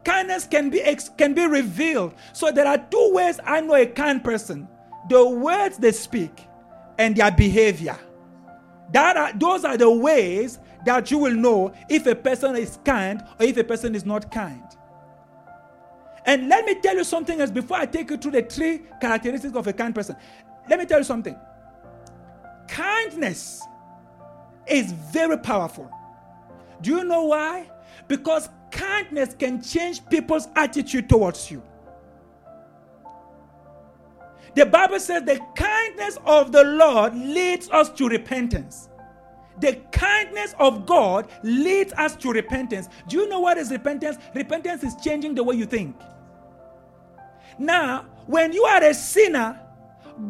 Kindness 0.05 0.47
can 0.47 0.69
be 0.69 0.81
can 1.17 1.33
be 1.33 1.45
revealed. 1.45 2.13
So 2.33 2.51
there 2.51 2.65
are 2.65 2.77
two 2.77 3.11
ways 3.13 3.39
I 3.43 3.61
know 3.61 3.75
a 3.75 3.85
kind 3.85 4.23
person: 4.23 4.67
the 5.09 5.27
words 5.27 5.77
they 5.77 5.91
speak 5.91 6.47
and 6.97 7.15
their 7.15 7.31
behavior. 7.31 7.97
That 8.93 9.17
are, 9.17 9.33
those 9.33 9.63
are 9.63 9.77
the 9.77 9.89
ways 9.89 10.59
that 10.85 11.11
you 11.11 11.17
will 11.17 11.33
know 11.33 11.73
if 11.89 12.07
a 12.07 12.15
person 12.15 12.55
is 12.55 12.77
kind 12.83 13.21
or 13.39 13.45
if 13.45 13.57
a 13.57 13.63
person 13.63 13.95
is 13.95 14.05
not 14.05 14.31
kind. 14.31 14.63
And 16.25 16.49
let 16.49 16.65
me 16.65 16.75
tell 16.75 16.95
you 16.95 17.03
something 17.03 17.39
else 17.39 17.51
before 17.51 17.77
I 17.77 17.85
take 17.85 18.09
you 18.09 18.17
through 18.17 18.31
the 18.31 18.41
three 18.43 18.81
characteristics 18.99 19.55
of 19.55 19.65
a 19.67 19.73
kind 19.73 19.95
person. 19.95 20.15
Let 20.69 20.79
me 20.79 20.85
tell 20.85 20.99
you 20.99 21.03
something. 21.03 21.35
Kindness 22.67 23.61
is 24.67 24.91
very 24.91 25.37
powerful. 25.37 25.89
Do 26.81 26.91
you 26.91 27.03
know 27.03 27.25
why? 27.25 27.69
Because 28.07 28.49
kindness 28.71 29.35
can 29.37 29.61
change 29.61 30.05
people's 30.09 30.47
attitude 30.55 31.07
towards 31.07 31.51
you. 31.51 31.63
The 34.55 34.65
Bible 34.65 34.99
says 34.99 35.23
the 35.23 35.39
kindness 35.55 36.17
of 36.25 36.51
the 36.51 36.63
Lord 36.63 37.15
leads 37.15 37.69
us 37.69 37.89
to 37.91 38.09
repentance. 38.09 38.89
The 39.59 39.75
kindness 39.91 40.55
of 40.59 40.85
God 40.85 41.29
leads 41.43 41.93
us 41.93 42.15
to 42.17 42.31
repentance. 42.31 42.89
Do 43.07 43.17
you 43.17 43.29
know 43.29 43.39
what 43.39 43.57
is 43.57 43.71
repentance? 43.71 44.17
Repentance 44.33 44.83
is 44.83 44.95
changing 45.03 45.35
the 45.35 45.43
way 45.43 45.55
you 45.55 45.65
think. 45.65 45.95
Now, 47.59 48.05
when 48.25 48.53
you 48.53 48.63
are 48.63 48.83
a 48.83 48.93
sinner, 48.93 49.59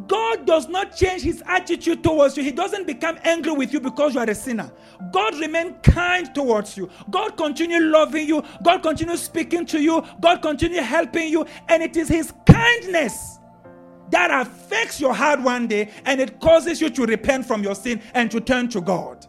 God 0.07 0.45
does 0.45 0.67
not 0.67 0.95
change 0.95 1.21
his 1.21 1.43
attitude 1.45 2.03
towards 2.03 2.37
you. 2.37 2.43
He 2.43 2.51
doesn't 2.51 2.87
become 2.87 3.17
angry 3.23 3.51
with 3.53 3.73
you 3.73 3.79
because 3.79 4.13
you 4.13 4.19
are 4.19 4.29
a 4.29 4.35
sinner. 4.35 4.71
God 5.11 5.37
remains 5.39 5.75
kind 5.83 6.33
towards 6.33 6.77
you. 6.77 6.89
God 7.09 7.37
continue 7.37 7.81
loving 7.81 8.27
you. 8.27 8.43
God 8.63 8.83
continue 8.83 9.17
speaking 9.17 9.65
to 9.67 9.81
you. 9.81 10.03
God 10.19 10.41
continue 10.41 10.81
helping 10.81 11.29
you. 11.29 11.45
And 11.67 11.83
it 11.83 11.97
is 11.97 12.07
his 12.07 12.33
kindness 12.45 13.39
that 14.11 14.29
affects 14.29 14.99
your 14.99 15.13
heart 15.13 15.41
one 15.41 15.67
day 15.67 15.89
and 16.05 16.19
it 16.19 16.39
causes 16.39 16.81
you 16.81 16.89
to 16.89 17.05
repent 17.05 17.45
from 17.45 17.63
your 17.63 17.75
sin 17.75 18.01
and 18.13 18.29
to 18.31 18.39
turn 18.39 18.69
to 18.69 18.81
God. 18.81 19.25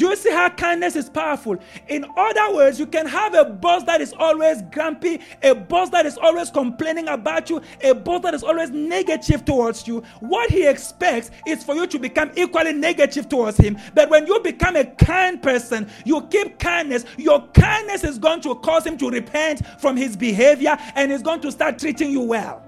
Do 0.00 0.06
you 0.06 0.16
see 0.16 0.30
how 0.30 0.48
kindness 0.48 0.96
is 0.96 1.10
powerful? 1.10 1.58
In 1.88 2.06
other 2.16 2.54
words, 2.54 2.80
you 2.80 2.86
can 2.86 3.04
have 3.04 3.34
a 3.34 3.44
boss 3.44 3.84
that 3.84 4.00
is 4.00 4.14
always 4.14 4.62
grumpy, 4.72 5.20
a 5.42 5.54
boss 5.54 5.90
that 5.90 6.06
is 6.06 6.16
always 6.16 6.48
complaining 6.48 7.06
about 7.08 7.50
you, 7.50 7.60
a 7.82 7.92
boss 7.92 8.22
that 8.22 8.32
is 8.32 8.42
always 8.42 8.70
negative 8.70 9.44
towards 9.44 9.86
you. 9.86 10.02
What 10.20 10.48
he 10.50 10.66
expects 10.66 11.30
is 11.46 11.62
for 11.62 11.74
you 11.74 11.86
to 11.86 11.98
become 11.98 12.30
equally 12.34 12.72
negative 12.72 13.28
towards 13.28 13.58
him. 13.58 13.76
But 13.92 14.08
when 14.08 14.26
you 14.26 14.40
become 14.40 14.74
a 14.74 14.86
kind 14.86 15.42
person, 15.42 15.90
you 16.06 16.22
keep 16.30 16.58
kindness, 16.58 17.04
your 17.18 17.46
kindness 17.48 18.02
is 18.02 18.18
going 18.18 18.40
to 18.40 18.54
cause 18.54 18.86
him 18.86 18.96
to 18.96 19.10
repent 19.10 19.60
from 19.82 19.98
his 19.98 20.16
behavior 20.16 20.78
and 20.94 21.12
is 21.12 21.20
going 21.20 21.42
to 21.42 21.52
start 21.52 21.78
treating 21.78 22.10
you 22.10 22.22
well. 22.22 22.62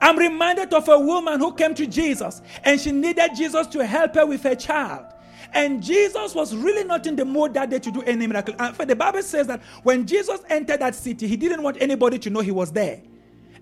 I'm 0.00 0.16
reminded 0.16 0.72
of 0.72 0.88
a 0.88 1.00
woman 1.00 1.40
who 1.40 1.52
came 1.54 1.74
to 1.74 1.88
Jesus 1.88 2.40
and 2.62 2.80
she 2.80 2.92
needed 2.92 3.30
Jesus 3.34 3.66
to 3.68 3.84
help 3.84 4.14
her 4.14 4.26
with 4.26 4.44
her 4.44 4.54
child. 4.54 5.06
And 5.52 5.82
Jesus 5.82 6.34
was 6.34 6.54
really 6.54 6.84
not 6.84 7.06
in 7.06 7.16
the 7.16 7.24
mood 7.24 7.54
that 7.54 7.70
day 7.70 7.78
to 7.78 7.90
do 7.90 8.02
any 8.02 8.26
miracle. 8.26 8.54
And 8.58 8.76
the 8.76 8.96
Bible 8.96 9.22
says 9.22 9.46
that 9.46 9.62
when 9.82 10.06
Jesus 10.06 10.40
entered 10.48 10.80
that 10.80 10.94
city, 10.94 11.26
he 11.26 11.36
didn't 11.36 11.62
want 11.62 11.76
anybody 11.80 12.18
to 12.18 12.30
know 12.30 12.40
he 12.40 12.50
was 12.50 12.72
there. 12.72 13.02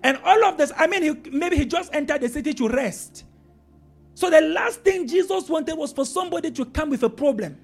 And 0.03 0.17
all 0.23 0.45
of 0.45 0.57
this, 0.57 0.71
I 0.75 0.87
mean, 0.87 1.03
he, 1.03 1.29
maybe 1.31 1.55
he 1.55 1.65
just 1.65 1.93
entered 1.93 2.21
the 2.21 2.29
city 2.29 2.53
to 2.55 2.67
rest. 2.67 3.25
So 4.13 4.29
the 4.29 4.41
last 4.41 4.81
thing 4.81 5.07
Jesus 5.07 5.49
wanted 5.49 5.75
was 5.77 5.91
for 5.91 6.05
somebody 6.05 6.51
to 6.51 6.65
come 6.65 6.89
with 6.89 7.03
a 7.03 7.09
problem. 7.09 7.57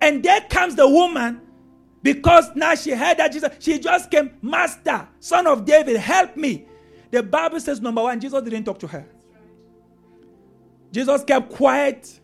And 0.00 0.22
there 0.22 0.40
comes 0.42 0.76
the 0.76 0.88
woman 0.88 1.40
because 2.02 2.54
now 2.54 2.74
she 2.74 2.92
heard 2.92 3.18
that 3.18 3.32
Jesus, 3.32 3.50
she 3.58 3.78
just 3.78 4.10
came, 4.10 4.32
Master, 4.42 5.08
son 5.18 5.46
of 5.46 5.64
David, 5.64 5.96
help 5.96 6.36
me. 6.36 6.66
The 7.10 7.22
Bible 7.22 7.60
says, 7.60 7.80
number 7.80 8.02
one, 8.02 8.20
Jesus 8.20 8.42
didn't 8.42 8.64
talk 8.64 8.78
to 8.80 8.86
her. 8.86 9.06
Jesus 10.92 11.24
kept 11.24 11.50
quiet, 11.50 12.20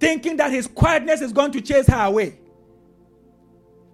thinking 0.00 0.38
that 0.38 0.50
his 0.50 0.66
quietness 0.66 1.20
is 1.20 1.32
going 1.32 1.52
to 1.52 1.60
chase 1.60 1.86
her 1.86 2.06
away. 2.06 2.38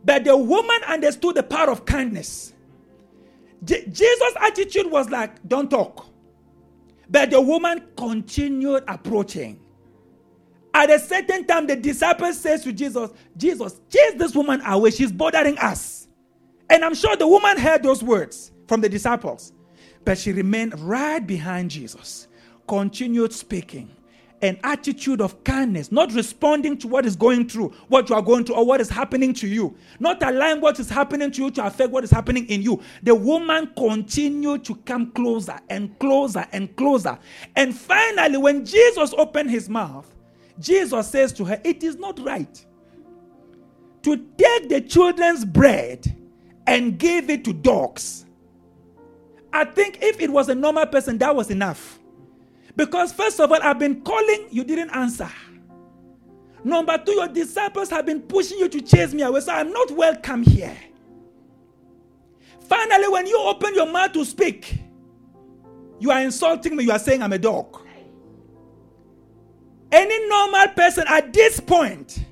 But 0.04 0.24
the 0.24 0.36
woman 0.36 0.80
understood 0.86 1.34
the 1.34 1.42
power 1.42 1.70
of 1.70 1.84
kindness. 1.84 2.52
Je- 3.64 3.86
Jesus' 3.88 4.34
attitude 4.40 4.90
was 4.90 5.10
like, 5.10 5.46
don't 5.46 5.68
talk. 5.68 6.06
But 7.10 7.30
the 7.30 7.40
woman 7.40 7.82
continued 7.96 8.84
approaching. 8.86 9.60
At 10.72 10.90
a 10.90 10.98
certain 10.98 11.44
time, 11.44 11.66
the 11.66 11.74
disciples 11.74 12.38
says 12.38 12.62
to 12.64 12.72
Jesus, 12.72 13.10
Jesus, 13.36 13.80
chase 13.90 14.14
this 14.16 14.34
woman 14.34 14.60
away. 14.64 14.90
She's 14.90 15.10
bothering 15.10 15.58
us. 15.58 16.06
And 16.70 16.84
I'm 16.84 16.94
sure 16.94 17.16
the 17.16 17.26
woman 17.26 17.58
heard 17.58 17.82
those 17.82 18.02
words 18.02 18.52
from 18.68 18.80
the 18.80 18.88
disciples. 18.88 19.52
But 20.04 20.18
she 20.18 20.32
remained 20.32 20.78
right 20.80 21.24
behind 21.26 21.70
Jesus, 21.70 22.28
continued 22.68 23.32
speaking 23.32 23.90
an 24.42 24.58
attitude 24.64 25.20
of 25.20 25.42
kindness, 25.44 25.90
not 25.90 26.12
responding 26.12 26.76
to 26.78 26.88
what 26.88 27.06
is 27.06 27.16
going 27.16 27.48
through, 27.48 27.70
what 27.88 28.08
you 28.08 28.14
are 28.14 28.22
going 28.22 28.44
through, 28.44 28.56
or 28.56 28.66
what 28.66 28.80
is 28.80 28.88
happening 28.88 29.32
to 29.34 29.46
you, 29.46 29.74
not 29.98 30.22
allowing 30.22 30.60
what 30.60 30.78
is 30.78 30.90
happening 30.90 31.30
to 31.30 31.44
you 31.44 31.50
to 31.50 31.64
affect 31.64 31.90
what 31.90 32.04
is 32.04 32.10
happening 32.10 32.46
in 32.48 32.62
you. 32.62 32.80
The 33.02 33.14
woman 33.14 33.72
continued 33.76 34.64
to 34.64 34.74
come 34.76 35.10
closer 35.12 35.58
and 35.70 35.98
closer 35.98 36.46
and 36.52 36.74
closer. 36.76 37.18
And 37.56 37.74
finally, 37.76 38.36
when 38.36 38.64
Jesus 38.64 39.14
opened 39.16 39.50
his 39.50 39.68
mouth, 39.68 40.14
Jesus 40.58 41.08
says 41.08 41.32
to 41.34 41.44
her, 41.44 41.60
It 41.64 41.82
is 41.82 41.96
not 41.96 42.18
right 42.18 42.64
to 44.02 44.16
take 44.38 44.68
the 44.68 44.80
children's 44.80 45.44
bread 45.44 46.16
and 46.66 46.98
give 46.98 47.30
it 47.30 47.44
to 47.44 47.52
dogs. 47.52 48.26
I 49.52 49.64
think 49.64 49.98
if 50.02 50.20
it 50.20 50.30
was 50.30 50.48
a 50.48 50.54
normal 50.54 50.86
person, 50.86 51.18
that 51.18 51.34
was 51.34 51.50
enough. 51.50 51.98
Because, 52.76 53.12
first 53.12 53.40
of 53.40 53.50
all, 53.50 53.58
I've 53.62 53.78
been 53.78 54.02
calling, 54.02 54.46
you 54.50 54.62
didn't 54.62 54.90
answer. 54.90 55.30
Number 56.62 56.98
two, 56.98 57.12
your 57.12 57.28
disciples 57.28 57.88
have 57.90 58.04
been 58.04 58.20
pushing 58.20 58.58
you 58.58 58.68
to 58.68 58.80
chase 58.82 59.14
me 59.14 59.22
away, 59.22 59.40
so 59.40 59.52
I'm 59.52 59.72
not 59.72 59.90
welcome 59.92 60.42
here. 60.42 60.76
Finally, 62.68 63.08
when 63.08 63.26
you 63.26 63.38
open 63.38 63.74
your 63.74 63.90
mouth 63.90 64.12
to 64.12 64.24
speak, 64.24 64.80
you 65.98 66.10
are 66.10 66.20
insulting 66.20 66.76
me, 66.76 66.84
you 66.84 66.90
are 66.90 66.98
saying 66.98 67.22
I'm 67.22 67.32
a 67.32 67.38
dog. 67.38 67.80
Any 69.90 70.28
normal 70.28 70.68
person 70.68 71.04
at 71.08 71.32
this 71.32 71.60
point 71.60 72.26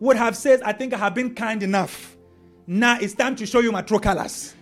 would 0.00 0.16
have 0.16 0.36
said, 0.36 0.62
I 0.62 0.72
think 0.72 0.92
I 0.92 0.98
have 0.98 1.14
been 1.14 1.34
kind 1.34 1.62
enough. 1.62 2.16
Now 2.66 2.98
it's 2.98 3.14
time 3.14 3.36
to 3.36 3.46
show 3.46 3.60
you 3.60 3.70
my 3.70 3.82
true 3.82 4.00
colors. 4.00 4.55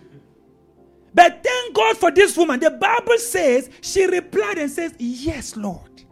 But 1.15 1.41
thank 1.43 1.73
God 1.73 1.97
for 1.97 2.11
this 2.11 2.37
woman. 2.37 2.59
The 2.59 2.71
Bible 2.71 3.17
says 3.17 3.69
she 3.81 4.05
replied 4.05 4.57
and 4.57 4.69
says, 4.69 4.93
Yes, 4.99 5.55
Lord. 5.55 6.03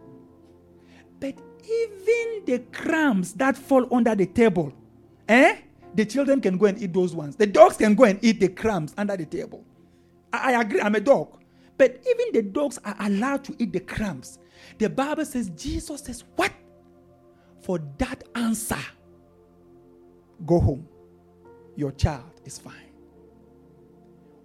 But 1.20 1.38
even 1.62 2.44
the 2.46 2.64
crumbs 2.72 3.34
that 3.34 3.56
fall 3.56 3.86
under 3.94 4.14
the 4.14 4.26
table, 4.26 4.72
eh? 5.28 5.58
The 5.94 6.06
children 6.06 6.40
can 6.40 6.56
go 6.58 6.66
and 6.66 6.82
eat 6.82 6.94
those 6.94 7.14
ones. 7.14 7.36
The 7.36 7.46
dogs 7.46 7.76
can 7.76 7.94
go 7.94 8.04
and 8.04 8.18
eat 8.24 8.40
the 8.40 8.48
crumbs 8.48 8.94
under 8.96 9.16
the 9.16 9.26
table. 9.26 9.64
I, 10.32 10.54
I 10.54 10.60
agree, 10.62 10.80
I'm 10.80 10.94
a 10.94 11.00
dog. 11.00 11.38
But 11.76 12.02
even 12.08 12.32
the 12.32 12.42
dogs 12.42 12.78
are 12.84 12.96
allowed 13.00 13.44
to 13.44 13.56
eat 13.58 13.72
the 13.72 13.80
crumbs. 13.80 14.38
The 14.78 14.88
Bible 14.88 15.26
says, 15.26 15.50
Jesus 15.50 16.00
says, 16.02 16.24
What? 16.36 16.52
For 17.60 17.78
that 17.98 18.24
answer, 18.34 18.78
go 20.46 20.60
home. 20.60 20.88
Your 21.76 21.92
child 21.92 22.40
is 22.44 22.58
fine. 22.58 22.83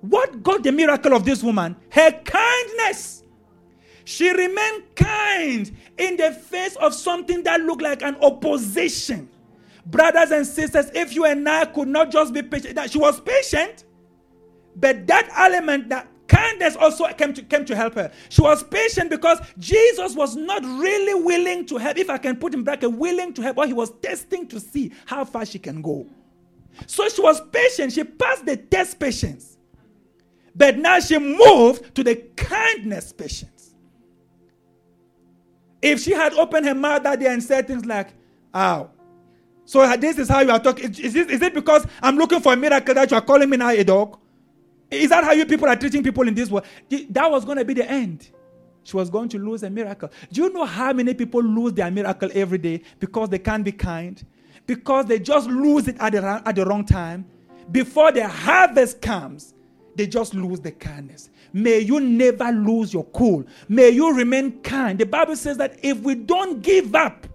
What 0.01 0.43
got 0.43 0.63
the 0.63 0.71
miracle 0.71 1.13
of 1.13 1.25
this 1.25 1.43
woman? 1.43 1.75
Her 1.89 2.11
kindness. 2.11 3.23
She 4.05 4.31
remained 4.31 4.95
kind 4.95 5.71
in 5.97 6.17
the 6.17 6.31
face 6.31 6.75
of 6.77 6.93
something 6.93 7.43
that 7.43 7.61
looked 7.61 7.81
like 7.81 8.01
an 8.01 8.15
opposition. 8.21 9.29
Brothers 9.85 10.31
and 10.31 10.45
sisters, 10.47 10.89
if 10.93 11.13
you 11.13 11.25
and 11.25 11.47
I 11.47 11.65
could 11.65 11.87
not 11.87 12.11
just 12.11 12.33
be 12.33 12.41
patient, 12.41 12.75
that 12.75 12.91
she 12.91 12.97
was 12.97 13.19
patient, 13.21 13.85
but 14.75 15.05
that 15.07 15.29
element, 15.35 15.89
that 15.89 16.07
kindness 16.27 16.75
also 16.75 17.05
came 17.13 17.33
to, 17.33 17.41
came 17.43 17.65
to 17.65 17.75
help 17.75 17.95
her. 17.95 18.11
She 18.29 18.41
was 18.41 18.63
patient 18.63 19.09
because 19.09 19.39
Jesus 19.57 20.15
was 20.15 20.35
not 20.35 20.63
really 20.63 21.21
willing 21.23 21.65
to 21.67 21.77
help, 21.77 21.97
if 21.97 22.09
I 22.09 22.17
can 22.17 22.37
put 22.37 22.53
in 22.53 22.63
bracket, 22.63 22.91
willing 22.91 23.33
to 23.33 23.41
help, 23.41 23.57
but 23.57 23.67
he 23.67 23.73
was 23.73 23.91
testing 24.01 24.47
to 24.47 24.59
see 24.59 24.91
how 25.05 25.25
far 25.25 25.45
she 25.45 25.59
can 25.59 25.81
go. 25.81 26.07
So 26.87 27.09
she 27.09 27.21
was 27.21 27.41
patient. 27.51 27.93
She 27.93 28.03
passed 28.03 28.45
the 28.45 28.57
test 28.57 28.99
patience. 28.99 29.48
But 30.59 30.77
now 30.77 30.99
she 30.99 31.17
moved 31.17 31.95
to 31.95 32.03
the 32.03 32.17
kindness 32.35 33.13
patience. 33.13 33.73
If 35.81 36.01
she 36.01 36.11
had 36.11 36.33
opened 36.33 36.65
her 36.65 36.75
mouth 36.75 37.01
that 37.03 37.21
day 37.21 37.27
and 37.27 37.41
said 37.41 37.65
things 37.65 37.85
like, 37.85 38.09
"Ow," 38.53 38.89
so 39.63 39.79
uh, 39.79 39.95
this 39.95 40.19
is 40.19 40.27
how 40.27 40.41
you 40.41 40.51
are 40.51 40.59
talking. 40.59 40.93
Is, 40.93 41.15
it, 41.15 41.31
is 41.31 41.41
it 41.41 41.53
because 41.53 41.87
I'm 42.01 42.17
looking 42.17 42.41
for 42.41 42.51
a 42.51 42.57
miracle 42.57 42.93
that 42.93 43.09
you 43.09 43.15
are 43.15 43.21
calling 43.21 43.49
me 43.49 43.55
now 43.55 43.69
a 43.69 43.85
dog? 43.85 44.19
Is 44.91 45.11
that 45.11 45.23
how 45.23 45.31
you 45.31 45.45
people 45.45 45.69
are 45.69 45.77
treating 45.77 46.03
people 46.03 46.27
in 46.27 46.33
this 46.33 46.49
world? 46.49 46.65
That 46.89 47.31
was 47.31 47.45
going 47.45 47.59
to 47.59 47.63
be 47.63 47.75
the 47.75 47.89
end. 47.89 48.29
She 48.83 48.97
was 48.97 49.09
going 49.09 49.29
to 49.29 49.39
lose 49.39 49.63
a 49.63 49.69
miracle. 49.69 50.09
Do 50.29 50.43
you 50.43 50.51
know 50.51 50.65
how 50.65 50.91
many 50.91 51.13
people 51.13 51.41
lose 51.41 51.71
their 51.71 51.89
miracle 51.89 52.29
every 52.33 52.57
day 52.57 52.81
because 52.99 53.29
they 53.29 53.39
can't 53.39 53.63
be 53.63 53.71
kind? 53.71 54.21
Because 54.67 55.05
they 55.05 55.19
just 55.19 55.47
lose 55.47 55.87
it 55.87 55.95
at 56.01 56.11
the, 56.11 56.41
at 56.45 56.53
the 56.53 56.65
wrong 56.65 56.83
time. 56.83 57.25
Before 57.71 58.11
the 58.11 58.27
harvest 58.27 59.01
comes, 59.01 59.53
they 59.99 60.07
just 60.07 60.33
lose 60.33 60.61
the 60.61 60.71
kindness. 60.71 61.29
May 61.51 61.79
you 61.79 61.99
never 61.99 62.53
lose 62.53 62.93
your 62.93 63.03
cool. 63.07 63.43
May 63.67 63.89
you 63.89 64.15
remain 64.15 64.61
kind. 64.61 64.97
The 64.97 65.05
Bible 65.05 65.35
says 65.35 65.57
that 65.57 65.77
if 65.83 65.99
we 65.99 66.15
don't 66.15 66.61
give 66.61 66.95
up, 66.95 67.27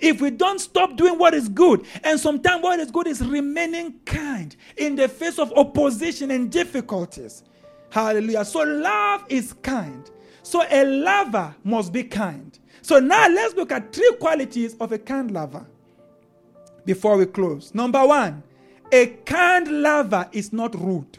if 0.00 0.20
we 0.20 0.28
don't 0.30 0.58
stop 0.58 0.96
doing 0.96 1.18
what 1.18 1.32
is 1.32 1.48
good, 1.48 1.86
and 2.04 2.20
sometimes 2.20 2.62
what 2.62 2.78
is 2.78 2.90
good 2.90 3.06
is 3.06 3.26
remaining 3.26 4.00
kind 4.04 4.54
in 4.76 4.96
the 4.96 5.08
face 5.08 5.38
of 5.38 5.50
opposition 5.54 6.30
and 6.30 6.52
difficulties. 6.52 7.42
Hallelujah. 7.88 8.44
So 8.44 8.64
love 8.64 9.24
is 9.30 9.54
kind. 9.62 10.10
So 10.42 10.62
a 10.70 10.84
lover 10.84 11.54
must 11.64 11.90
be 11.90 12.04
kind. 12.04 12.58
So 12.82 12.98
now 12.98 13.28
let's 13.28 13.54
look 13.54 13.72
at 13.72 13.94
three 13.94 14.14
qualities 14.20 14.76
of 14.78 14.92
a 14.92 14.98
kind 14.98 15.30
lover 15.30 15.64
before 16.84 17.16
we 17.16 17.24
close. 17.24 17.74
Number 17.74 18.06
one, 18.06 18.42
a 18.92 19.06
kind 19.24 19.68
lover 19.82 20.28
is 20.32 20.52
not 20.52 20.74
rude. 20.78 21.16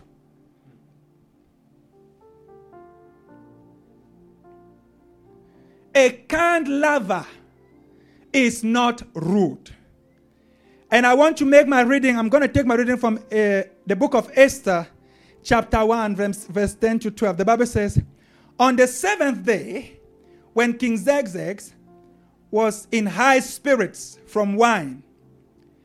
A 5.94 6.12
kind 6.28 6.68
lover 6.68 7.26
is 8.32 8.64
not 8.64 9.02
rude. 9.14 9.72
And 10.90 11.06
I 11.06 11.14
want 11.14 11.38
to 11.38 11.46
make 11.46 11.68
my 11.68 11.82
reading, 11.82 12.18
I'm 12.18 12.30
going 12.30 12.42
to 12.42 12.48
take 12.48 12.66
my 12.66 12.76
reading 12.76 12.98
from 12.98 13.18
uh, 13.18 13.64
the 13.86 13.96
book 13.98 14.14
of 14.14 14.30
Esther, 14.34 14.88
chapter 15.44 15.86
1, 15.86 16.16
verse, 16.16 16.46
verse 16.46 16.74
10 16.76 17.00
to 17.00 17.12
12. 17.12 17.38
The 17.38 17.46
Bible 17.46 17.66
says, 17.66 18.02
On 18.60 18.76
the 18.76 18.88
seventh 18.88 19.46
day, 19.46 20.00
when 20.54 20.78
King 20.78 20.98
Xerxes 20.98 21.74
was 22.50 22.88
in 22.92 23.06
high 23.06 23.40
spirits 23.40 24.20
from 24.26 24.56
wine, 24.56 25.04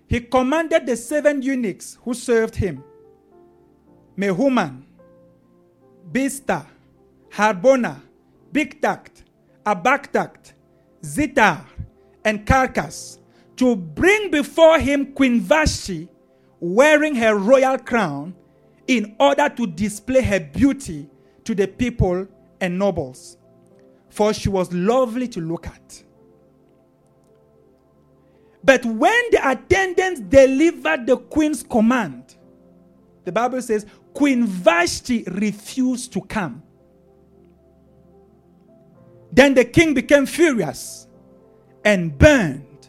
he 0.09 0.21
commanded 0.21 0.87
the 0.87 0.97
seven 0.97 1.43
eunuchs 1.43 1.99
who 2.03 2.15
served 2.15 2.55
him 2.55 2.83
Mehuman, 4.17 4.83
Biztha, 6.13 6.67
Harbona, 7.31 8.01
Bigtha, 8.53 9.01
Abagtha, 9.67 10.31
Zethar, 11.03 11.65
and 12.25 12.47
Karkas 12.47 13.19
to 13.57 13.75
bring 13.75 14.31
before 14.31 14.79
him 14.79 15.13
Queen 15.13 15.41
Vashti 15.41 16.09
wearing 16.61 17.15
her 17.17 17.35
royal 17.37 17.79
crown 17.79 18.35
in 18.87 19.17
order 19.19 19.49
to 19.49 19.67
display 19.67 20.23
her 20.23 20.41
beauty 20.41 21.09
to 21.45 21.55
the 21.55 21.67
people 21.67 22.27
and 22.61 22.79
nobles, 22.79 23.37
for 24.09 24.33
she 24.33 24.49
was 24.49 24.73
lovely 24.73 25.29
to 25.29 25.41
look 25.41 25.67
at. 25.67 26.03
But 28.63 28.85
when 28.85 29.23
the 29.31 29.49
attendants 29.49 30.21
delivered 30.21 31.07
the 31.07 31.17
queen's 31.17 31.63
command, 31.63 32.37
the 33.25 33.33
Bible 33.33 33.63
says 33.63 33.87
Queen 34.13 34.47
Vashti 34.47 35.25
refused 35.29 36.13
to 36.13 36.21
come. 36.21 36.63
Then 39.37 39.53
the 39.53 39.67
king 39.67 39.93
became 39.93 40.25
furious 40.25 41.07
and 41.85 42.17
burned 42.17 42.89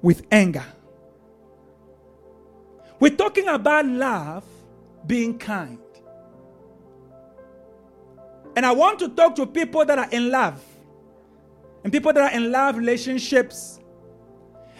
with 0.00 0.22
anger. 0.32 0.64
We're 2.98 3.14
talking 3.14 3.48
about 3.48 3.84
love 3.84 4.44
being 5.06 5.38
kind. 5.38 5.78
And 8.56 8.64
I 8.64 8.72
want 8.72 8.98
to 9.00 9.10
talk 9.10 9.34
to 9.34 9.44
people 9.44 9.84
that 9.84 9.98
are 9.98 10.08
in 10.10 10.30
love, 10.30 10.62
and 11.82 11.92
people 11.92 12.14
that 12.14 12.32
are 12.32 12.34
in 12.34 12.50
love 12.50 12.78
relationships, 12.78 13.78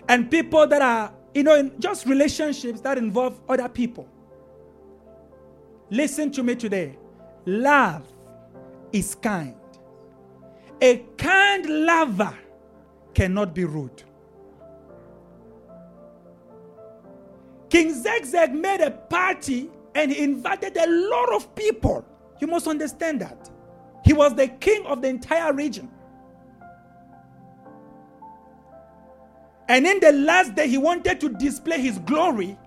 and 0.08 0.30
people 0.30 0.66
that 0.66 0.80
are, 0.80 1.12
you 1.34 1.42
know, 1.42 1.54
in 1.54 1.78
just 1.80 2.06
relationships 2.06 2.80
that 2.80 2.96
involve 2.96 3.38
other 3.46 3.68
people. 3.68 4.08
Listen 5.90 6.30
to 6.30 6.42
me 6.42 6.54
today. 6.54 6.96
Love 7.44 8.06
is 8.90 9.14
kind. 9.14 9.54
A 10.80 11.04
kind 11.16 11.66
lover 11.66 12.36
cannot 13.14 13.54
be 13.54 13.64
rude. 13.64 14.02
King 17.70 17.92
Zegzeg 17.92 18.52
made 18.52 18.80
a 18.80 18.90
party 18.90 19.70
and 19.94 20.12
he 20.12 20.22
invited 20.22 20.76
a 20.76 20.86
lot 20.86 21.32
of 21.34 21.54
people. 21.54 22.04
You 22.40 22.46
must 22.46 22.66
understand 22.66 23.20
that. 23.20 23.50
He 24.04 24.12
was 24.12 24.34
the 24.34 24.48
king 24.48 24.84
of 24.86 25.02
the 25.02 25.08
entire 25.08 25.52
region. 25.52 25.90
And 29.68 29.86
in 29.86 29.98
the 30.00 30.12
last 30.12 30.54
day, 30.54 30.68
he 30.68 30.76
wanted 30.76 31.20
to 31.20 31.30
display 31.30 31.80
his 31.80 31.98
glory. 32.00 32.58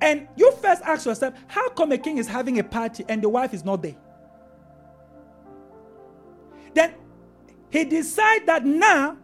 And 0.00 0.28
you 0.36 0.52
first 0.60 0.82
ask 0.82 1.06
yourself, 1.06 1.34
how 1.46 1.70
come 1.70 1.92
a 1.92 1.98
king 1.98 2.18
is 2.18 2.28
having 2.28 2.58
a 2.58 2.64
party 2.64 3.04
and 3.08 3.22
the 3.22 3.28
wife 3.28 3.54
is 3.54 3.64
not 3.64 3.82
there? 3.82 3.96
Then 6.74 6.94
he 7.74 7.84
decided 7.84 8.46
that 8.46 8.64
now 8.64 9.16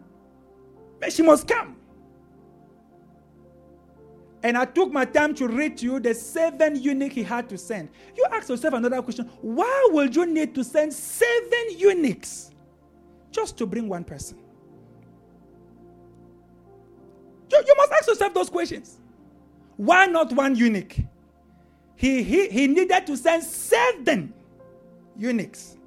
she 1.09 1.23
must 1.23 1.47
come. 1.47 1.77
And 4.43 4.57
I 4.57 4.65
took 4.65 4.91
my 4.91 5.05
time 5.05 5.33
to 5.35 5.47
read 5.47 5.77
to 5.77 5.85
you 5.85 5.99
the 6.01 6.13
seven 6.13 6.75
eunuchs 6.75 7.15
he 7.15 7.23
had 7.23 7.47
to 7.47 7.57
send. 7.57 7.87
You 8.13 8.27
ask 8.29 8.49
yourself 8.49 8.73
another 8.73 9.01
question 9.01 9.29
why 9.39 9.87
would 9.91 10.13
you 10.13 10.25
need 10.25 10.53
to 10.55 10.65
send 10.65 10.93
seven 10.93 11.77
eunuchs 11.77 12.51
just 13.31 13.57
to 13.57 13.65
bring 13.65 13.87
one 13.87 14.03
person? 14.03 14.37
You, 17.49 17.63
you 17.65 17.73
must 17.77 17.91
ask 17.93 18.07
yourself 18.09 18.33
those 18.33 18.49
questions. 18.49 18.99
Why 19.77 20.07
not 20.07 20.33
one 20.33 20.57
eunuch? 20.57 20.97
He, 21.95 22.21
he, 22.21 22.49
he 22.49 22.67
needed 22.67 23.07
to 23.07 23.15
send 23.15 23.43
seven 23.43 24.33
eunuchs 25.15 25.77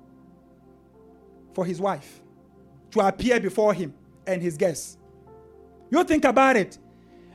for 1.52 1.66
his 1.66 1.78
wife 1.78 2.22
to 2.94 3.00
appear 3.00 3.38
before 3.40 3.74
him 3.74 3.92
and 4.26 4.40
his 4.40 4.56
guests. 4.56 4.96
You 5.90 6.02
think 6.04 6.24
about 6.24 6.56
it. 6.56 6.78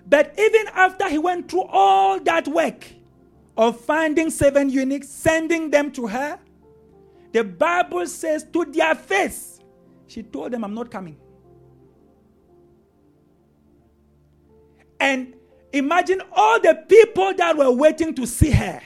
But 0.08 0.34
even 0.40 0.68
after 0.74 1.08
he 1.08 1.18
went 1.18 1.52
through 1.52 1.66
all 1.66 2.20
that 2.22 2.48
work 2.48 2.86
of 3.56 3.80
finding 3.80 4.30
seven 4.32 4.70
eunuchs, 4.70 5.10
sending 5.10 5.70
them 5.70 5.92
to 5.92 6.08
her, 6.08 6.40
the 7.32 7.44
Bible 7.44 8.08
says 8.08 8.46
to 8.54 8.66
their 8.66 8.96
face, 8.96 9.60
she 10.08 10.24
told 10.24 10.52
them, 10.52 10.64
I'm 10.64 10.74
not 10.74 10.90
coming. 10.90 11.18
And 15.00 15.36
imagine 15.72 16.22
all 16.32 16.60
the 16.60 16.84
people 16.88 17.34
that 17.36 17.56
were 17.56 17.72
waiting 17.72 18.16
to 18.16 18.26
see 18.26 18.52
her. 18.52 18.82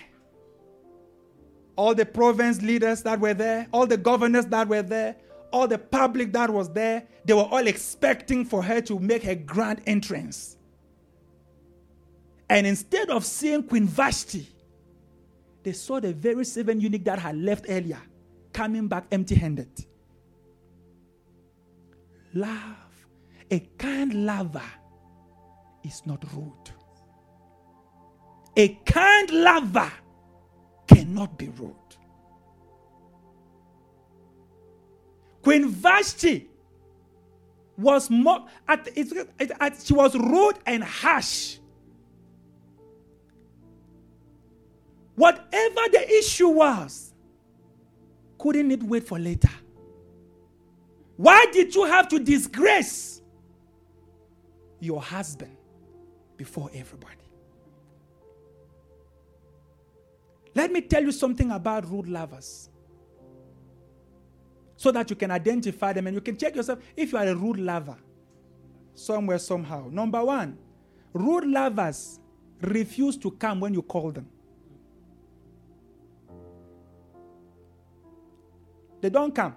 All 1.75 1.95
the 1.95 2.05
province 2.05 2.61
leaders 2.61 3.01
that 3.03 3.19
were 3.19 3.33
there, 3.33 3.67
all 3.71 3.87
the 3.87 3.97
governors 3.97 4.45
that 4.47 4.67
were 4.67 4.83
there, 4.83 5.15
all 5.53 5.67
the 5.67 5.77
public 5.77 6.33
that 6.33 6.49
was 6.49 6.69
there, 6.71 7.03
they 7.23 7.33
were 7.33 7.43
all 7.43 7.67
expecting 7.67 8.43
for 8.43 8.63
her 8.63 8.81
to 8.81 8.99
make 8.99 9.23
a 9.25 9.35
grand 9.35 9.81
entrance. 9.85 10.57
And 12.49 12.67
instead 12.67 13.09
of 13.09 13.23
seeing 13.23 13.63
Queen 13.63 13.87
Vashti, 13.87 14.47
they 15.63 15.71
saw 15.71 15.99
the 15.99 16.11
very 16.13 16.43
seven 16.43 16.81
eunuch 16.81 17.03
that 17.05 17.19
had 17.19 17.37
left 17.37 17.67
earlier 17.69 18.01
coming 18.51 18.87
back 18.87 19.05
empty 19.11 19.35
handed. 19.35 19.69
Love, 22.33 23.07
a 23.49 23.59
kind 23.77 24.25
lover, 24.25 24.61
is 25.83 26.01
not 26.05 26.23
rude. 26.33 26.71
A 28.57 28.69
kind 28.85 29.31
lover 29.31 29.91
cannot 30.87 31.37
be 31.37 31.49
rude. 31.49 31.75
Queen 35.43 35.67
Vashti 35.67 36.49
was 37.77 38.09
more, 38.09 38.45
at, 38.67 38.87
at, 39.39 39.51
at, 39.59 39.81
she 39.83 39.93
was 39.93 40.15
rude 40.15 40.55
and 40.65 40.83
harsh. 40.83 41.57
Whatever 45.15 45.81
the 45.91 46.05
issue 46.17 46.47
was, 46.47 47.13
couldn't 48.39 48.71
it 48.71 48.81
wait 48.81 49.05
for 49.05 49.19
later? 49.19 49.49
Why 51.17 51.45
did 51.51 51.75
you 51.75 51.83
have 51.85 52.07
to 52.09 52.19
disgrace 52.19 53.21
your 54.79 55.01
husband 55.01 55.55
before 56.37 56.69
everybody? 56.73 57.15
Let 60.55 60.71
me 60.71 60.81
tell 60.81 61.03
you 61.03 61.11
something 61.11 61.51
about 61.51 61.89
rude 61.89 62.07
lovers 62.07 62.69
so 64.83 64.91
that 64.91 65.09
you 65.09 65.15
can 65.15 65.31
identify 65.31 65.93
them 65.93 66.07
and 66.07 66.13
you 66.13 66.19
can 66.19 66.35
check 66.35 66.57
yourself 66.57 66.77
if 66.97 67.13
you 67.13 67.17
are 67.17 67.25
a 67.25 67.33
rude 67.33 67.57
lover 67.57 67.95
somewhere, 68.93 69.39
somehow. 69.39 69.87
Number 69.89 70.21
one, 70.21 70.57
rude 71.13 71.45
lovers 71.47 72.19
refuse 72.59 73.15
to 73.19 73.31
come 73.31 73.61
when 73.61 73.73
you 73.73 73.81
call 73.81 74.11
them. 74.11 74.27
They 78.99 79.09
don't 79.09 79.33
come. 79.33 79.55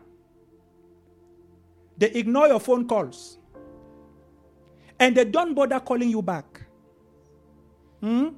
They 1.98 2.12
ignore 2.12 2.46
your 2.46 2.60
phone 2.60 2.86
calls. 2.86 3.38
And 5.00 5.16
they 5.16 5.24
don't 5.24 5.54
bother 5.54 5.80
calling 5.80 6.08
you 6.10 6.22
back. 6.22 6.62
Hmm? 8.00 8.28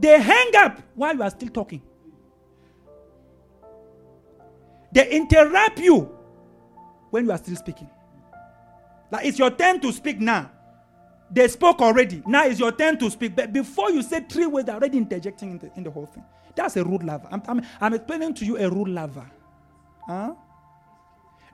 They 0.00 0.20
hang 0.20 0.56
up 0.56 0.82
while 0.96 1.14
you 1.14 1.22
are 1.22 1.30
still 1.30 1.50
talking. 1.50 1.82
They 4.98 5.08
interrupt 5.10 5.78
you 5.78 6.10
when 7.10 7.24
you 7.24 7.30
are 7.30 7.38
still 7.38 7.54
speaking. 7.54 7.88
Like 9.12 9.26
it's 9.26 9.38
your 9.38 9.52
turn 9.52 9.78
to 9.82 9.92
speak 9.92 10.18
now. 10.18 10.50
They 11.30 11.46
spoke 11.46 11.80
already. 11.80 12.20
Now 12.26 12.46
it's 12.46 12.58
your 12.58 12.72
turn 12.72 12.98
to 12.98 13.08
speak. 13.08 13.36
But 13.36 13.52
before 13.52 13.92
you 13.92 14.02
say 14.02 14.26
three 14.28 14.46
words, 14.46 14.66
they're 14.66 14.74
already 14.74 14.98
interjecting 14.98 15.52
in 15.52 15.58
the, 15.58 15.70
in 15.76 15.84
the 15.84 15.90
whole 15.92 16.06
thing. 16.06 16.24
That's 16.56 16.76
a 16.76 16.82
rude 16.82 17.04
lover. 17.04 17.28
I'm, 17.30 17.40
I'm, 17.46 17.62
I'm 17.80 17.94
explaining 17.94 18.34
to 18.34 18.44
you 18.44 18.58
a 18.58 18.68
rude 18.68 18.88
lover. 18.88 19.30
Huh? 20.04 20.34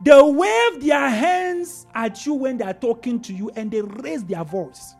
They 0.02 0.22
wave 0.22 0.82
their 0.82 1.10
hands 1.10 1.86
at 1.94 2.24
you 2.24 2.32
when 2.32 2.56
they 2.56 2.64
are 2.64 2.72
talking 2.72 3.20
to 3.20 3.34
you 3.34 3.50
and 3.56 3.70
they 3.70 3.82
raise 3.82 4.24
their 4.24 4.44
voice. 4.44 4.94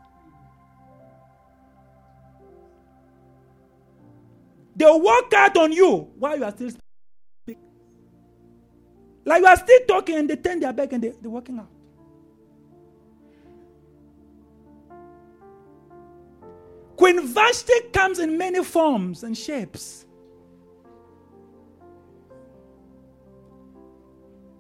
They 4.76 4.85
walk 4.85 5.33
out 5.33 5.57
on 5.57 5.72
you 5.72 6.11
while 6.18 6.37
you 6.37 6.44
are 6.44 6.50
still 6.50 6.68
speaking. 6.68 6.84
Like 9.24 9.40
you 9.40 9.46
are 9.46 9.56
still 9.56 9.80
talking 9.88 10.16
and 10.16 10.28
they 10.30 10.37
turn 10.37 10.60
their 10.60 10.72
back 10.72 10.92
and 10.92 11.02
they, 11.02 11.08
they're 11.20 11.30
walking 11.30 11.58
out. 11.58 11.68
Queen 16.96 17.26
Vashti 17.26 17.72
comes 17.92 18.18
in 18.18 18.38
many 18.38 18.62
forms 18.62 19.24
and 19.24 19.37
shapes. 19.37 20.06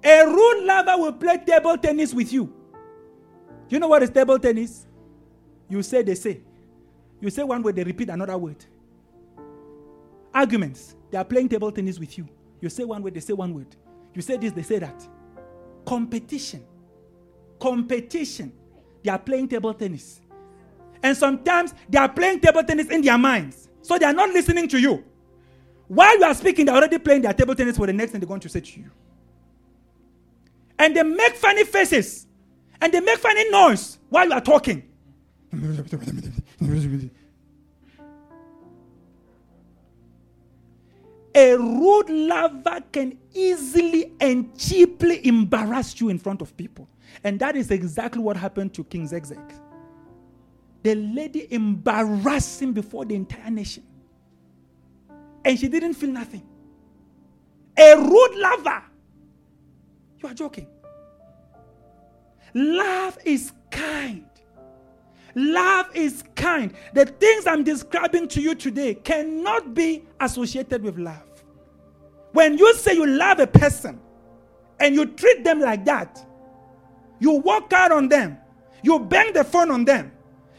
A 0.02 0.24
rude 0.26 0.64
lover 0.64 0.98
will 0.98 1.12
play 1.12 1.38
table 1.46 1.78
tennis 1.78 2.12
with 2.12 2.32
you. 2.32 2.52
You 3.68 3.78
know 3.78 3.88
what 3.88 4.02
is 4.02 4.10
table 4.10 4.38
tennis? 4.38 4.86
You 5.68 5.82
say, 5.82 6.02
they 6.02 6.14
say. 6.14 6.40
You 7.20 7.30
say 7.30 7.42
one 7.42 7.62
word, 7.62 7.76
they 7.76 7.84
repeat 7.84 8.10
another 8.10 8.36
word. 8.36 8.62
Arguments. 10.34 10.94
They 11.10 11.16
are 11.16 11.24
playing 11.24 11.48
table 11.48 11.72
tennis 11.72 11.98
with 11.98 12.18
you. 12.18 12.28
You 12.60 12.68
say 12.68 12.84
one 12.84 13.02
word, 13.02 13.14
they 13.14 13.20
say 13.20 13.32
one 13.32 13.54
word. 13.54 13.74
You 14.14 14.22
say 14.22 14.36
this, 14.36 14.52
they 14.52 14.62
say 14.62 14.78
that. 14.78 15.06
Competition. 15.84 16.64
Competition. 17.60 18.52
They 19.02 19.10
are 19.10 19.18
playing 19.18 19.48
table 19.48 19.74
tennis. 19.74 20.20
And 21.02 21.16
sometimes 21.16 21.74
they 21.88 21.98
are 21.98 22.08
playing 22.08 22.40
table 22.40 22.62
tennis 22.62 22.88
in 22.88 23.02
their 23.02 23.18
minds. 23.18 23.68
So 23.82 23.98
they 23.98 24.06
are 24.06 24.12
not 24.12 24.30
listening 24.30 24.68
to 24.68 24.78
you. 24.80 25.04
While 25.88 26.18
you 26.18 26.24
are 26.24 26.34
speaking, 26.34 26.64
they're 26.64 26.74
already 26.74 26.98
playing 26.98 27.22
their 27.22 27.34
table 27.34 27.54
tennis 27.54 27.76
for 27.76 27.86
the 27.86 27.92
next 27.92 28.12
thing 28.12 28.20
they're 28.20 28.28
going 28.28 28.40
to 28.40 28.48
say 28.48 28.60
to 28.60 28.80
you. 28.80 28.90
And 30.78 30.96
they 30.96 31.02
make 31.02 31.34
funny 31.34 31.64
faces. 31.64 32.26
And 32.80 32.92
they 32.92 33.00
make 33.00 33.18
funny 33.18 33.50
noise 33.50 33.98
while 34.08 34.26
you 34.26 34.32
are 34.32 34.40
talking. 34.40 34.88
A 41.34 41.56
rude 41.56 42.10
lover 42.10 42.80
can 42.92 43.18
easily 43.32 44.12
and 44.20 44.56
cheaply 44.56 45.26
embarrass 45.26 46.00
you 46.00 46.08
in 46.08 46.18
front 46.18 46.40
of 46.40 46.56
people. 46.56 46.88
And 47.24 47.38
that 47.40 47.56
is 47.56 47.70
exactly 47.70 48.22
what 48.22 48.36
happened 48.36 48.72
to 48.74 48.84
King 48.84 49.08
Zegzeg 49.08 49.60
the 50.84 50.94
lady 50.94 51.50
embarrassed 51.50 52.60
him 52.60 52.74
before 52.74 53.06
the 53.06 53.14
entire 53.14 53.50
nation. 53.50 53.82
And 55.44 55.58
she 55.58 55.66
didn't 55.66 55.94
feel 55.94 56.10
nothing. 56.10 56.46
A 57.78 57.96
rude 57.96 58.36
lover. 58.36 58.82
You 60.22 60.28
are 60.28 60.34
joking. 60.34 60.68
Love 62.52 63.18
is 63.24 63.50
kind. 63.70 64.26
Love 65.34 65.86
is 65.94 66.22
kind. 66.36 66.72
The 66.92 67.06
things 67.06 67.46
I'm 67.46 67.64
describing 67.64 68.28
to 68.28 68.40
you 68.40 68.54
today 68.54 68.94
cannot 68.94 69.74
be 69.74 70.04
associated 70.20 70.82
with 70.82 70.98
love. 70.98 71.22
When 72.32 72.58
you 72.58 72.74
say 72.74 72.94
you 72.94 73.06
love 73.06 73.40
a 73.40 73.46
person 73.46 74.00
and 74.80 74.94
you 74.94 75.06
treat 75.06 75.44
them 75.44 75.60
like 75.60 75.84
that, 75.86 76.24
you 77.20 77.32
walk 77.32 77.72
out 77.72 77.92
on 77.92 78.08
them, 78.08 78.38
you 78.82 78.98
bang 78.98 79.32
the 79.32 79.44
phone 79.44 79.70
on 79.70 79.84
them, 79.84 80.12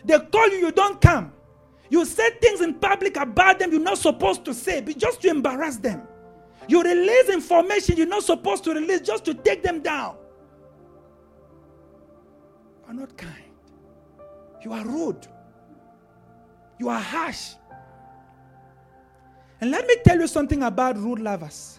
They 0.05 0.19
call 0.19 0.49
you, 0.49 0.57
you 0.57 0.71
don't 0.71 1.01
come. 1.01 1.33
You 1.89 2.05
say 2.05 2.31
things 2.41 2.61
in 2.61 2.75
public 2.75 3.17
about 3.17 3.59
them 3.59 3.71
you're 3.71 3.81
not 3.81 3.97
supposed 3.97 4.45
to 4.45 4.53
say, 4.53 4.81
but 4.81 4.97
just 4.97 5.21
to 5.21 5.29
embarrass 5.29 5.77
them. 5.77 6.01
You 6.67 6.81
release 6.81 7.29
information 7.29 7.97
you're 7.97 8.07
not 8.07 8.23
supposed 8.23 8.63
to 8.65 8.73
release 8.73 9.01
just 9.01 9.25
to 9.25 9.33
take 9.33 9.63
them 9.63 9.81
down. 9.81 10.15
Are 12.88 12.93
not 12.93 13.15
kind. 13.17 13.44
You 14.65 14.73
are 14.73 14.84
rude. 14.84 15.28
You 16.80 16.89
are 16.89 16.99
harsh. 16.99 17.54
And 19.62 19.69
let 19.69 19.86
me 19.86 19.95
tell 20.04 20.19
you 20.19 20.28
something 20.28 20.63
about 20.63 20.97
rude 20.97 21.19
lovers. 21.19 21.78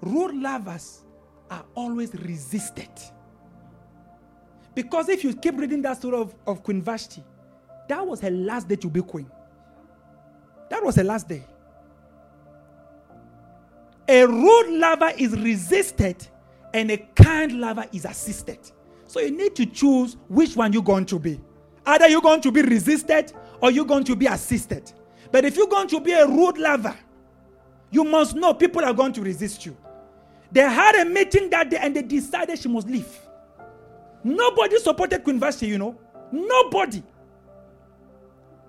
Rude 0.00 0.36
lovers 0.36 1.02
are 1.50 1.64
always 1.74 2.14
resisted. 2.14 2.88
Because 4.74 5.08
if 5.08 5.24
you 5.24 5.34
keep 5.34 5.58
reading 5.58 5.82
that 5.82 5.96
story 5.96 6.16
of, 6.16 6.32
of 6.46 6.62
Queen 6.62 6.80
Vashti, 6.80 7.24
that 7.88 8.06
was 8.06 8.20
her 8.20 8.30
last 8.30 8.68
day 8.68 8.76
to 8.76 8.88
be 8.88 9.02
queen. 9.02 9.30
That 10.70 10.84
was 10.84 10.94
her 10.94 11.04
last 11.04 11.28
day. 11.28 11.44
A 14.08 14.24
rude 14.26 14.78
lover 14.78 15.10
is 15.18 15.32
resisted 15.32 16.24
and 16.72 16.90
a 16.92 16.98
kind 17.16 17.60
lover 17.60 17.84
is 17.92 18.04
assisted. 18.04 18.60
So 19.06 19.20
you 19.20 19.30
need 19.30 19.54
to 19.56 19.66
choose 19.66 20.16
which 20.28 20.56
one 20.56 20.72
you're 20.72 20.82
going 20.82 21.06
to 21.06 21.18
be. 21.18 21.40
Either 21.84 22.08
you're 22.08 22.20
going 22.20 22.40
to 22.40 22.50
be 22.50 22.62
resisted 22.62 23.32
or 23.60 23.70
you're 23.70 23.84
going 23.84 24.04
to 24.04 24.16
be 24.16 24.26
assisted. 24.26 24.90
But 25.30 25.44
if 25.44 25.56
you're 25.56 25.68
going 25.68 25.88
to 25.88 26.00
be 26.00 26.12
a 26.12 26.26
rude 26.26 26.58
lover, 26.58 26.96
you 27.90 28.04
must 28.04 28.34
know 28.34 28.54
people 28.54 28.84
are 28.84 28.92
going 28.92 29.12
to 29.12 29.22
resist 29.22 29.64
you. 29.64 29.76
They 30.50 30.60
had 30.60 30.96
a 30.96 31.04
meeting 31.04 31.50
that 31.50 31.70
day 31.70 31.78
and 31.80 31.94
they 31.94 32.02
decided 32.02 32.58
she 32.58 32.68
must 32.68 32.88
leave. 32.88 33.08
Nobody 34.24 34.78
supported 34.78 35.22
Queen 35.22 35.38
Vashti, 35.38 35.66
you 35.66 35.78
know. 35.78 35.98
Nobody. 36.32 37.02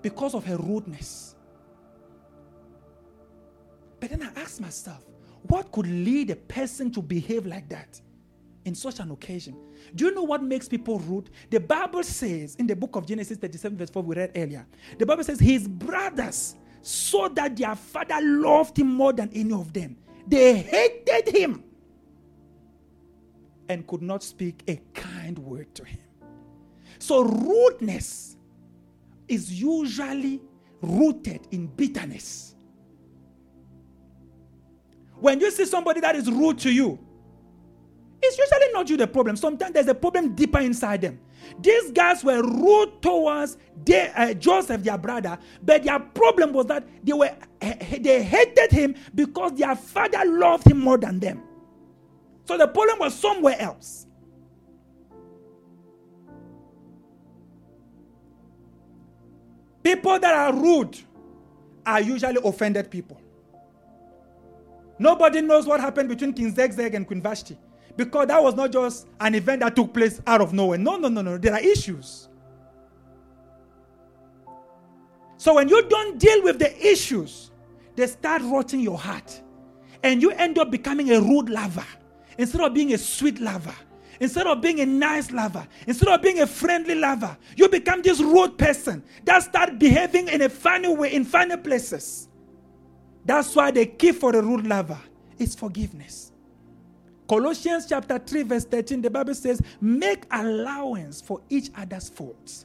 Because 0.02 0.34
of 0.34 0.44
her 0.44 0.56
rudeness. 0.56 1.34
But 3.98 4.10
then 4.10 4.22
I 4.22 4.40
asked 4.40 4.60
myself, 4.60 5.04
what 5.42 5.72
could 5.72 5.86
lead 5.86 6.30
a 6.30 6.36
person 6.36 6.92
to 6.92 7.02
behave 7.02 7.46
like 7.46 7.68
that 7.70 8.00
in 8.68 8.74
such 8.74 9.00
an 9.00 9.10
occasion? 9.10 9.56
Do 9.94 10.04
you 10.04 10.14
know 10.14 10.22
what 10.22 10.42
makes 10.42 10.68
people 10.68 11.00
rude? 11.00 11.30
The 11.50 11.58
Bible 11.58 12.04
says 12.04 12.54
in 12.56 12.66
the 12.66 12.76
book 12.76 12.94
of 12.94 13.06
Genesis 13.06 13.38
37, 13.38 13.76
verse 13.76 13.90
4, 13.90 14.02
we 14.02 14.14
read 14.14 14.32
earlier, 14.36 14.66
the 14.98 15.06
Bible 15.06 15.24
says 15.24 15.40
his 15.40 15.66
brothers 15.66 16.54
saw 16.82 17.28
that 17.30 17.56
their 17.56 17.74
father 17.74 18.20
loved 18.22 18.78
him 18.78 18.94
more 18.94 19.12
than 19.12 19.30
any 19.32 19.52
of 19.52 19.72
them. 19.72 19.96
They 20.26 20.58
hated 20.58 21.34
him 21.34 21.64
and 23.68 23.86
could 23.86 24.02
not 24.02 24.22
speak 24.22 24.62
a 24.68 24.80
kind 24.94 25.38
word 25.38 25.74
to 25.74 25.84
him. 25.84 25.98
So, 26.98 27.22
rudeness 27.22 28.36
is 29.28 29.60
usually 29.60 30.40
rooted 30.80 31.46
in 31.50 31.66
bitterness. 31.66 32.54
When 35.20 35.40
you 35.40 35.50
see 35.50 35.64
somebody 35.64 36.00
that 36.00 36.16
is 36.16 36.30
rude 36.30 36.58
to 36.60 36.70
you, 36.72 36.98
it's 38.20 38.36
usually 38.36 38.72
not 38.72 38.88
you 38.90 38.96
the 38.96 39.06
problem. 39.06 39.36
Sometimes 39.36 39.72
there's 39.74 39.86
a 39.86 39.94
problem 39.94 40.34
deeper 40.34 40.58
inside 40.58 41.02
them. 41.02 41.20
These 41.60 41.92
guys 41.92 42.24
were 42.24 42.42
rude 42.42 43.00
towards 43.00 43.56
uh, 44.16 44.34
Joseph, 44.34 44.82
their 44.82 44.98
brother, 44.98 45.38
but 45.62 45.84
their 45.84 45.98
problem 46.00 46.52
was 46.52 46.66
that 46.66 46.86
they 47.04 47.12
were 47.12 47.30
they 47.60 48.22
hated 48.22 48.70
him 48.70 48.94
because 49.14 49.52
their 49.52 49.74
father 49.76 50.24
loved 50.24 50.66
him 50.66 50.78
more 50.80 50.98
than 50.98 51.20
them. 51.20 51.42
So 52.44 52.58
the 52.58 52.66
problem 52.66 52.98
was 52.98 53.14
somewhere 53.14 53.56
else. 53.58 54.06
People 59.82 60.18
that 60.18 60.34
are 60.34 60.52
rude 60.52 60.98
are 61.86 62.00
usually 62.00 62.38
offended 62.44 62.90
people. 62.90 63.20
Nobody 64.98 65.40
knows 65.40 65.66
what 65.66 65.80
happened 65.80 66.08
between 66.08 66.32
King 66.32 66.52
Zegzeg 66.52 66.94
and 66.94 67.06
Queen 67.06 67.22
Vashti 67.22 67.56
because 67.98 68.28
that 68.28 68.40
was 68.40 68.54
not 68.54 68.70
just 68.70 69.08
an 69.18 69.34
event 69.34 69.60
that 69.60 69.74
took 69.74 69.92
place 69.92 70.22
out 70.24 70.40
of 70.40 70.52
nowhere. 70.52 70.78
No, 70.78 70.96
no, 70.96 71.08
no, 71.08 71.20
no. 71.20 71.36
There 71.36 71.52
are 71.52 71.60
issues. 71.60 72.28
So 75.36 75.54
when 75.54 75.68
you 75.68 75.82
don't 75.88 76.16
deal 76.16 76.44
with 76.44 76.60
the 76.60 76.86
issues, 76.86 77.50
they 77.96 78.06
start 78.06 78.42
rotting 78.44 78.78
your 78.78 78.96
heart. 78.96 79.42
And 80.04 80.22
you 80.22 80.30
end 80.30 80.58
up 80.58 80.70
becoming 80.70 81.10
a 81.10 81.20
rude 81.20 81.50
lover 81.50 81.84
instead 82.38 82.60
of 82.60 82.72
being 82.72 82.92
a 82.94 82.98
sweet 82.98 83.40
lover. 83.40 83.74
Instead 84.20 84.46
of 84.46 84.60
being 84.60 84.78
a 84.80 84.86
nice 84.86 85.32
lover, 85.32 85.66
instead 85.86 86.08
of 86.08 86.22
being 86.22 86.40
a 86.40 86.46
friendly 86.46 86.94
lover, 86.94 87.36
you 87.56 87.68
become 87.68 88.02
this 88.02 88.20
rude 88.20 88.56
person 88.58 89.02
that 89.24 89.42
start 89.42 89.76
behaving 89.78 90.28
in 90.28 90.42
a 90.42 90.48
funny 90.48 90.88
way 90.88 91.14
in 91.14 91.24
funny 91.24 91.56
places. 91.56 92.28
That's 93.24 93.54
why 93.56 93.72
the 93.72 93.86
key 93.86 94.12
for 94.12 94.34
a 94.36 94.42
rude 94.42 94.68
lover 94.68 94.98
is 95.36 95.56
forgiveness. 95.56 96.32
Colossians 97.28 97.86
chapter 97.86 98.18
3, 98.18 98.42
verse 98.44 98.64
13, 98.64 99.02
the 99.02 99.10
Bible 99.10 99.34
says, 99.34 99.60
Make 99.80 100.24
allowance 100.30 101.20
for 101.20 101.40
each 101.50 101.70
other's 101.76 102.08
faults 102.08 102.64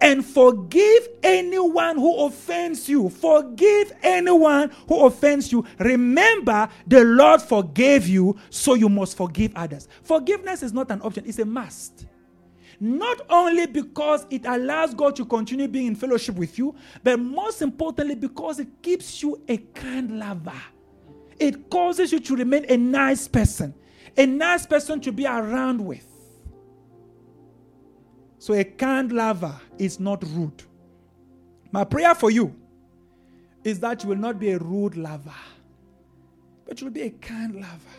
and 0.00 0.24
forgive 0.24 1.08
anyone 1.22 1.96
who 1.96 2.26
offends 2.26 2.88
you. 2.88 3.08
Forgive 3.08 3.92
anyone 4.02 4.70
who 4.88 5.06
offends 5.06 5.50
you. 5.52 5.64
Remember, 5.78 6.68
the 6.86 7.04
Lord 7.04 7.40
forgave 7.40 8.06
you, 8.08 8.36
so 8.50 8.74
you 8.74 8.88
must 8.88 9.16
forgive 9.16 9.52
others. 9.56 9.88
Forgiveness 10.02 10.62
is 10.62 10.72
not 10.72 10.90
an 10.90 11.00
option, 11.02 11.24
it's 11.26 11.38
a 11.38 11.44
must. 11.44 12.06
Not 12.80 13.20
only 13.30 13.66
because 13.66 14.26
it 14.30 14.44
allows 14.44 14.94
God 14.94 15.14
to 15.16 15.24
continue 15.24 15.68
being 15.68 15.86
in 15.86 15.94
fellowship 15.94 16.34
with 16.34 16.58
you, 16.58 16.74
but 17.02 17.20
most 17.20 17.62
importantly, 17.62 18.16
because 18.16 18.58
it 18.58 18.68
keeps 18.82 19.22
you 19.22 19.40
a 19.48 19.56
kind 19.56 20.18
lover. 20.18 20.60
It 21.38 21.70
causes 21.70 22.12
you 22.12 22.20
to 22.20 22.36
remain 22.36 22.66
a 22.68 22.76
nice 22.76 23.26
person, 23.28 23.74
a 24.16 24.26
nice 24.26 24.66
person 24.66 25.00
to 25.00 25.12
be 25.12 25.26
around 25.26 25.84
with. 25.84 26.06
So, 28.38 28.54
a 28.54 28.64
kind 28.64 29.10
lover 29.10 29.58
is 29.78 29.98
not 29.98 30.22
rude. 30.22 30.62
My 31.72 31.84
prayer 31.84 32.14
for 32.14 32.30
you 32.30 32.54
is 33.64 33.80
that 33.80 34.02
you 34.02 34.10
will 34.10 34.16
not 34.16 34.38
be 34.38 34.50
a 34.50 34.58
rude 34.58 34.96
lover, 34.96 35.34
but 36.66 36.80
you 36.80 36.86
will 36.86 36.92
be 36.92 37.02
a 37.02 37.10
kind 37.10 37.54
lover. 37.54 37.96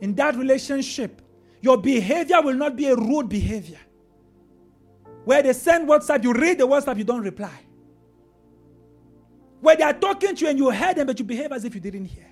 In 0.00 0.14
that 0.16 0.34
relationship, 0.36 1.22
your 1.60 1.78
behavior 1.78 2.40
will 2.42 2.54
not 2.54 2.74
be 2.74 2.86
a 2.86 2.96
rude 2.96 3.28
behavior. 3.28 3.78
Where 5.24 5.42
they 5.42 5.52
send 5.52 5.88
WhatsApp, 5.88 6.24
you 6.24 6.32
read 6.32 6.58
the 6.58 6.66
WhatsApp, 6.66 6.98
you 6.98 7.04
don't 7.04 7.22
reply. 7.22 7.60
Where 9.60 9.76
they 9.76 9.82
are 9.84 9.92
talking 9.92 10.34
to 10.34 10.44
you 10.44 10.50
and 10.50 10.58
you 10.58 10.70
heard 10.70 10.96
them, 10.96 11.06
but 11.06 11.18
you 11.18 11.24
behave 11.24 11.52
as 11.52 11.64
if 11.64 11.74
you 11.74 11.80
didn't 11.80 12.06
hear. 12.06 12.29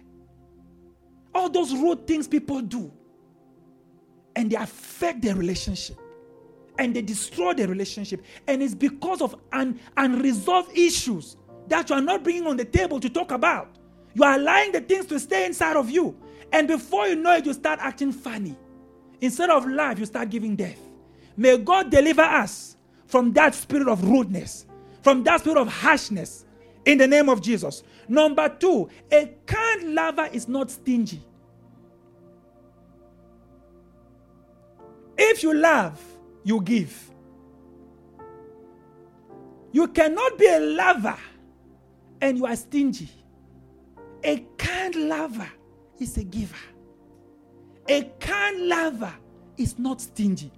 All 1.34 1.48
those 1.48 1.72
rude 1.72 2.06
things 2.06 2.26
people 2.28 2.60
do. 2.60 2.92
And 4.36 4.50
they 4.50 4.56
affect 4.56 5.22
their 5.22 5.34
relationship. 5.34 5.96
And 6.78 6.94
they 6.94 7.02
destroy 7.02 7.54
their 7.54 7.68
relationship. 7.68 8.22
And 8.46 8.62
it's 8.62 8.74
because 8.74 9.20
of 9.20 9.34
un- 9.52 9.80
unresolved 9.96 10.76
issues 10.76 11.36
that 11.68 11.90
you 11.90 11.96
are 11.96 12.02
not 12.02 12.22
bringing 12.22 12.46
on 12.46 12.56
the 12.56 12.64
table 12.64 13.00
to 13.00 13.08
talk 13.08 13.32
about. 13.32 13.76
You 14.14 14.24
are 14.24 14.34
allowing 14.34 14.72
the 14.72 14.80
things 14.80 15.06
to 15.06 15.18
stay 15.18 15.46
inside 15.46 15.76
of 15.76 15.90
you. 15.90 16.16
And 16.52 16.66
before 16.68 17.06
you 17.08 17.16
know 17.16 17.36
it, 17.36 17.46
you 17.46 17.52
start 17.52 17.78
acting 17.82 18.12
funny. 18.12 18.56
Instead 19.20 19.50
of 19.50 19.66
life, 19.66 19.98
you 19.98 20.06
start 20.06 20.30
giving 20.30 20.56
death. 20.56 20.78
May 21.36 21.58
God 21.58 21.90
deliver 21.90 22.22
us 22.22 22.76
from 23.06 23.32
that 23.34 23.54
spirit 23.54 23.88
of 23.88 24.02
rudeness, 24.08 24.66
from 25.02 25.24
that 25.24 25.40
spirit 25.40 25.58
of 25.58 25.68
harshness, 25.68 26.44
in 26.84 26.98
the 26.98 27.06
name 27.06 27.28
of 27.28 27.42
Jesus. 27.42 27.82
Number 28.08 28.48
two, 28.48 28.88
a 29.12 29.34
kind 29.46 29.94
lover 29.94 30.28
is 30.32 30.48
not 30.48 30.70
stingy. 30.70 31.22
If 35.16 35.42
you 35.42 35.54
love, 35.54 36.00
you 36.44 36.60
give. 36.62 37.10
You 39.72 39.88
cannot 39.88 40.38
be 40.38 40.46
a 40.46 40.60
lover 40.60 41.18
and 42.20 42.38
you 42.38 42.46
are 42.46 42.56
stingy. 42.56 43.08
A 44.24 44.44
kind 44.56 44.94
lover 44.94 45.48
is 45.98 46.16
a 46.16 46.24
giver. 46.24 46.56
A 47.88 48.10
kind 48.20 48.68
lover 48.68 49.12
is 49.56 49.78
not 49.78 50.00
stingy. 50.00 50.50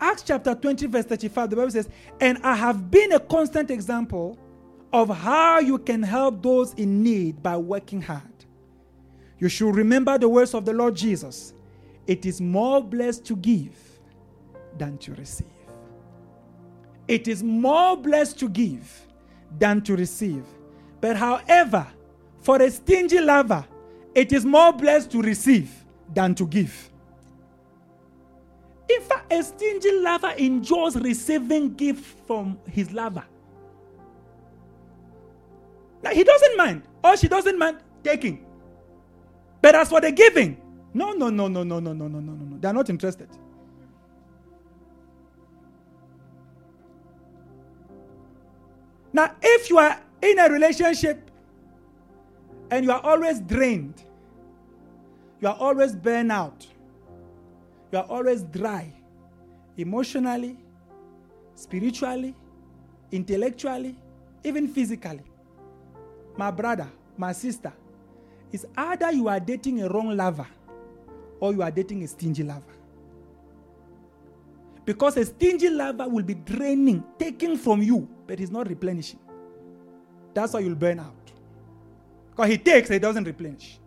Acts 0.00 0.22
chapter 0.22 0.54
20, 0.54 0.86
verse 0.86 1.04
35, 1.04 1.50
the 1.50 1.56
Bible 1.56 1.70
says, 1.70 1.88
And 2.20 2.38
I 2.42 2.54
have 2.56 2.90
been 2.90 3.12
a 3.12 3.20
constant 3.20 3.70
example 3.70 4.38
of 4.92 5.08
how 5.08 5.60
you 5.60 5.78
can 5.78 6.02
help 6.02 6.42
those 6.42 6.74
in 6.74 7.02
need 7.02 7.42
by 7.42 7.56
working 7.56 8.02
hard. 8.02 8.22
You 9.38 9.48
should 9.48 9.74
remember 9.74 10.18
the 10.18 10.28
words 10.28 10.54
of 10.54 10.64
the 10.64 10.72
Lord 10.72 10.94
Jesus 10.96 11.54
it 12.06 12.26
is 12.26 12.40
more 12.40 12.82
blessed 12.82 13.24
to 13.26 13.36
give 13.36 13.76
than 14.76 14.98
to 14.98 15.14
receive. 15.14 15.46
It 17.06 17.28
is 17.28 17.42
more 17.42 17.96
blessed 17.96 18.38
to 18.40 18.48
give 18.48 19.06
than 19.58 19.80
to 19.82 19.94
receive. 19.94 20.44
But 21.00 21.16
however, 21.16 21.86
for 22.40 22.60
a 22.60 22.70
stingy 22.70 23.20
lover, 23.20 23.64
it 24.14 24.32
is 24.32 24.44
more 24.44 24.72
blessed 24.72 25.12
to 25.12 25.22
receive 25.22 25.70
than 26.12 26.34
to 26.34 26.46
give. 26.46 26.90
In 28.88 29.02
fact, 29.02 29.32
a 29.32 29.42
stingy 29.42 29.92
lover 30.00 30.30
enjoys 30.30 30.96
receiving 30.96 31.74
gift 31.74 32.26
from 32.26 32.58
his 32.66 32.90
lover. 32.92 33.24
Now, 36.02 36.10
he 36.10 36.24
doesn't 36.24 36.56
mind, 36.56 36.82
or 37.04 37.16
she 37.16 37.28
doesn't 37.28 37.58
mind 37.58 37.78
taking. 38.02 38.46
But 39.60 39.74
as 39.74 39.90
for 39.90 40.00
the 40.00 40.10
giving, 40.10 40.60
no, 40.94 41.12
no, 41.12 41.28
no, 41.28 41.48
no, 41.48 41.62
no, 41.62 41.78
no, 41.78 41.92
no, 41.92 42.08
no, 42.08 42.20
no, 42.20 42.32
no. 42.32 42.44
No. 42.44 42.58
They 42.58 42.68
are 42.68 42.72
not 42.72 42.88
interested. 42.90 43.28
Now, 49.12 49.34
if 49.42 49.68
you 49.68 49.78
are 49.78 50.00
in 50.22 50.38
a 50.38 50.48
relationship 50.48 51.30
and 52.70 52.84
you 52.84 52.92
are 52.92 53.00
always 53.00 53.40
drained, 53.40 54.04
you 55.40 55.48
are 55.48 55.56
always 55.56 55.94
burned 55.94 56.30
out, 56.32 56.66
you 57.92 57.98
are 57.98 58.04
always 58.04 58.44
dry, 58.44 58.92
emotionally, 59.76 60.56
spiritually, 61.54 62.34
intellectually, 63.10 63.96
even 64.44 64.68
physically. 64.68 65.22
My 66.36 66.50
brother, 66.50 66.88
my 67.16 67.32
sister, 67.32 67.72
it's 68.52 68.64
either 68.76 69.12
you 69.12 69.28
are 69.28 69.40
dating 69.40 69.82
a 69.82 69.88
wrong 69.88 70.16
lover 70.16 70.46
or 71.38 71.52
you 71.52 71.62
are 71.62 71.70
dating 71.70 72.02
a 72.02 72.08
stingy 72.08 72.42
lover. 72.42 72.62
Because 74.84 75.16
a 75.16 75.24
stingy 75.24 75.68
lover 75.68 76.08
will 76.08 76.24
be 76.24 76.34
draining, 76.34 77.04
taking 77.18 77.56
from 77.56 77.82
you, 77.82 78.08
but 78.26 78.38
he's 78.38 78.50
not 78.50 78.68
replenishing. 78.68 79.20
That's 80.34 80.52
why 80.52 80.60
you'll 80.60 80.74
burn 80.74 81.00
out. 81.00 81.14
Because 82.30 82.48
he 82.50 82.58
takes, 82.58 82.88
he 82.88 82.98
doesn't 82.98 83.24
replenish. 83.24 83.78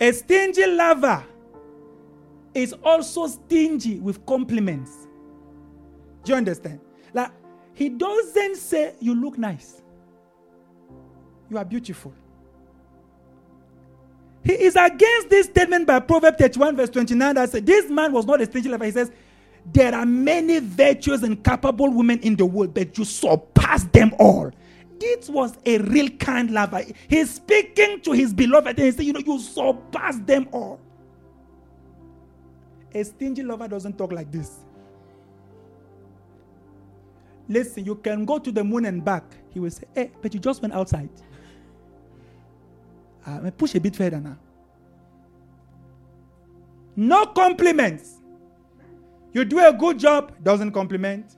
A 0.00 0.12
stingy 0.12 0.66
lover 0.66 1.24
is 2.54 2.74
also 2.84 3.26
stingy 3.26 3.98
with 3.98 4.24
compliments. 4.26 5.06
Do 6.24 6.32
you 6.32 6.36
understand? 6.36 6.80
Like, 7.14 7.30
he 7.76 7.90
doesn't 7.90 8.56
say, 8.56 8.94
You 9.00 9.14
look 9.14 9.36
nice. 9.36 9.82
You 11.50 11.58
are 11.58 11.64
beautiful. 11.64 12.12
He 14.42 14.52
is 14.54 14.76
against 14.76 15.28
this 15.28 15.46
statement 15.46 15.86
by 15.86 16.00
Proverbs 16.00 16.38
31, 16.38 16.76
verse 16.76 16.88
29 16.88 17.34
that 17.34 17.50
says, 17.50 17.62
This 17.62 17.90
man 17.90 18.12
was 18.12 18.24
not 18.24 18.40
a 18.40 18.46
stingy 18.46 18.70
lover. 18.70 18.86
He 18.86 18.92
says, 18.92 19.12
There 19.66 19.94
are 19.94 20.06
many 20.06 20.58
virtuous 20.60 21.22
and 21.22 21.44
capable 21.44 21.92
women 21.92 22.18
in 22.20 22.34
the 22.34 22.46
world, 22.46 22.72
but 22.72 22.96
you 22.96 23.04
surpass 23.04 23.84
them 23.84 24.14
all. 24.18 24.50
This 24.98 25.28
was 25.28 25.58
a 25.66 25.76
real 25.76 26.08
kind 26.08 26.50
lover. 26.52 26.82
He's 27.08 27.34
speaking 27.34 28.00
to 28.00 28.12
his 28.12 28.32
beloved 28.32 28.68
and 28.68 28.78
he 28.78 28.90
said, 28.90 29.04
You 29.04 29.12
know, 29.12 29.20
you 29.20 29.38
surpass 29.38 30.18
them 30.20 30.48
all. 30.50 30.80
A 32.94 33.04
stingy 33.04 33.42
lover 33.42 33.68
doesn't 33.68 33.98
talk 33.98 34.12
like 34.12 34.32
this. 34.32 34.60
Listen, 37.48 37.84
you 37.84 37.94
can 37.94 38.24
go 38.24 38.38
to 38.38 38.50
the 38.50 38.64
moon 38.64 38.86
and 38.86 39.04
back. 39.04 39.24
He 39.50 39.60
will 39.60 39.70
say, 39.70 39.84
Hey, 39.94 40.10
but 40.20 40.34
you 40.34 40.40
just 40.40 40.62
went 40.62 40.74
outside. 40.74 41.08
Uh, 43.24 43.50
push 43.56 43.74
a 43.74 43.80
bit 43.80 43.96
further 43.96 44.20
now. 44.20 44.36
No 46.94 47.26
compliments. 47.26 48.14
You 49.32 49.44
do 49.44 49.58
a 49.58 49.72
good 49.72 49.98
job, 49.98 50.32
doesn't 50.42 50.72
compliment. 50.72 51.36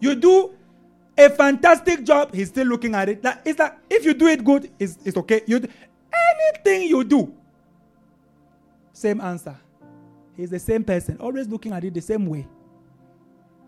You 0.00 0.14
do 0.14 0.54
a 1.18 1.28
fantastic 1.28 2.04
job, 2.04 2.34
he's 2.34 2.48
still 2.48 2.66
looking 2.66 2.94
at 2.94 3.08
it. 3.08 3.22
That, 3.22 3.42
it's 3.44 3.58
like 3.58 3.74
if 3.90 4.04
you 4.04 4.14
do 4.14 4.26
it 4.26 4.42
good, 4.42 4.70
it's, 4.78 4.98
it's 5.04 5.16
okay. 5.18 5.42
You 5.46 5.60
do, 5.60 5.68
anything 6.12 6.88
you 6.88 7.04
do, 7.04 7.32
same 8.92 9.20
answer. 9.20 9.56
He's 10.36 10.50
the 10.50 10.58
same 10.58 10.82
person, 10.82 11.18
always 11.18 11.46
looking 11.46 11.72
at 11.72 11.84
it 11.84 11.92
the 11.92 12.00
same 12.00 12.26
way. 12.26 12.46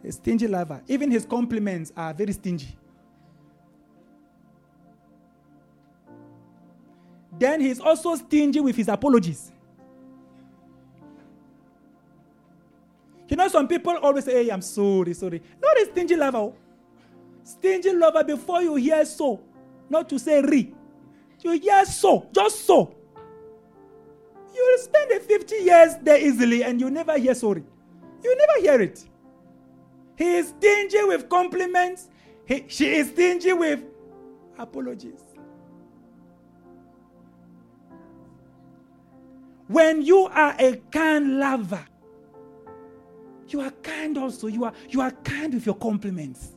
A 0.05 0.13
stingy 0.13 0.47
lover. 0.47 0.83
Even 0.87 1.11
his 1.11 1.25
compliments 1.25 1.93
are 1.97 2.13
very 2.13 2.33
stingy. 2.33 2.77
Then 7.39 7.61
he's 7.61 7.81
also 7.81 8.15
stingy 8.15 8.61
with 8.61 8.77
his 8.77 8.89
apologies. 8.89 9.51
You 13.29 13.37
know, 13.37 13.49
some 13.49 13.67
people 13.67 13.97
always 13.97 14.25
say, 14.27 14.45
Hey, 14.45 14.51
I'm 14.51 14.61
sorry, 14.63 15.15
sorry. 15.15 15.43
Not 15.61 15.77
a 15.79 15.87
stingy 15.91 16.17
lover. 16.17 16.39
Oh. 16.39 16.57
Stingy 17.43 17.93
lover, 17.93 18.25
before 18.25 18.63
you 18.63 18.75
hear 18.77 19.05
so, 19.05 19.41
not 19.89 20.09
to 20.09 20.19
say 20.19 20.41
re, 20.41 20.73
you 21.43 21.53
hear 21.53 21.85
so, 21.85 22.27
just 22.33 22.65
so. 22.65 22.95
You 24.55 24.65
will 24.71 24.79
spend 24.79 25.11
a 25.11 25.21
50 25.21 25.57
years 25.57 25.95
there 26.03 26.19
easily 26.19 26.63
and 26.63 26.81
you 26.81 26.91
never 26.91 27.19
hear 27.19 27.35
sorry. 27.35 27.65
You 28.23 28.37
never 28.37 28.61
hear 28.61 28.81
it. 28.81 29.05
He 30.17 30.37
is 30.37 30.49
stingy 30.49 31.03
with 31.05 31.29
compliments. 31.29 32.09
He, 32.47 32.65
she 32.69 32.95
is 32.95 33.09
stingy 33.09 33.53
with 33.53 33.81
apologies. 34.59 35.21
When 39.67 40.03
you 40.03 40.27
are 40.27 40.55
a 40.59 40.77
kind 40.93 41.39
lover, 41.39 41.85
you 43.49 43.61
are 43.61 43.71
kind 43.71 44.19
also. 44.19 44.47
You 44.47 44.65
are, 44.65 44.73
you 44.89 45.01
are 45.01 45.11
kind 45.11 45.55
with 45.55 45.67
your 45.67 45.75
compliments 45.77 46.55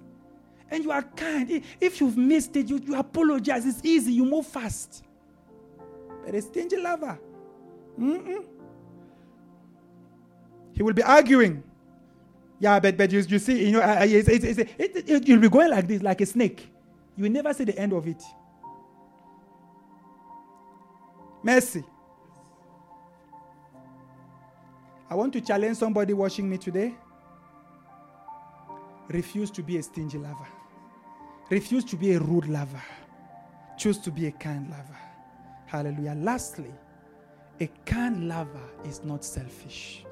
and 0.70 0.84
you 0.84 0.92
are 0.92 1.04
kind. 1.04 1.64
If 1.80 2.02
you've 2.02 2.18
missed 2.18 2.56
it, 2.56 2.68
you, 2.68 2.82
you 2.86 2.96
apologize. 2.96 3.66
It's 3.66 3.82
easy. 3.84 4.14
You 4.14 4.26
move 4.26 4.46
fast. 4.46 5.04
But 6.26 6.36
a 6.36 6.42
stingy 6.42 6.78
lover, 6.78 7.18
mm-mm. 7.98 8.44
he 10.74 10.84
will 10.84 10.94
be 10.94 11.04
arguing. 11.04 11.64
Yeah, 12.60 12.80
but, 12.80 12.98
but 12.98 13.12
you, 13.12 13.20
you 13.20 13.40
see, 13.40 13.68
you 13.68 13.72
know, 13.74 13.82
it's, 14.02 14.28
it's, 14.28 14.46
it's, 14.46 14.60
it, 14.60 15.10
it, 15.10 15.28
you'll 15.28 15.40
be 15.40 15.50
going 15.50 15.70
like 15.70 15.88
this, 15.88 16.02
like 16.02 16.22
a 16.22 16.26
snake. 16.26 16.68
You 17.16 17.24
will 17.24 17.32
never 17.32 17.54
see 17.54 17.66
the 17.66 17.78
end 17.78 17.94
of 17.94 18.08
it. 18.08 18.22
Mercy. 21.44 21.84
I 25.10 25.16
want 25.16 25.34
to 25.34 25.42
challenge 25.42 25.78
somebody 25.78 26.14
watching 26.14 26.50
me 26.50 26.58
today. 26.58 26.94
Refuse 29.10 29.52
to 29.52 29.64
be 29.64 29.78
a 29.78 29.84
stingy 29.84 30.18
lover. 30.18 30.48
Refuse 31.50 31.86
to 31.86 31.96
be 31.96 32.14
a 32.14 32.20
rude 32.20 32.48
lover. 32.48 32.82
Choose 33.78 34.00
to 34.00 34.12
be 34.12 34.28
a 34.28 34.32
kind 34.32 34.70
lover. 34.70 34.98
Hallelujah. 35.68 36.16
Lastly, 36.18 36.74
a 37.62 37.70
kind 37.86 38.28
lover 38.28 38.70
is 38.84 39.04
not 39.04 39.24
selfish, 39.24 40.04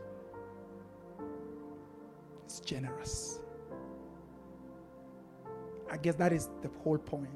generous. 2.59 3.39
I 5.91 5.97
guess 5.97 6.15
that 6.15 6.33
is 6.33 6.49
the 6.61 6.69
whole 6.83 6.97
point. 6.97 7.29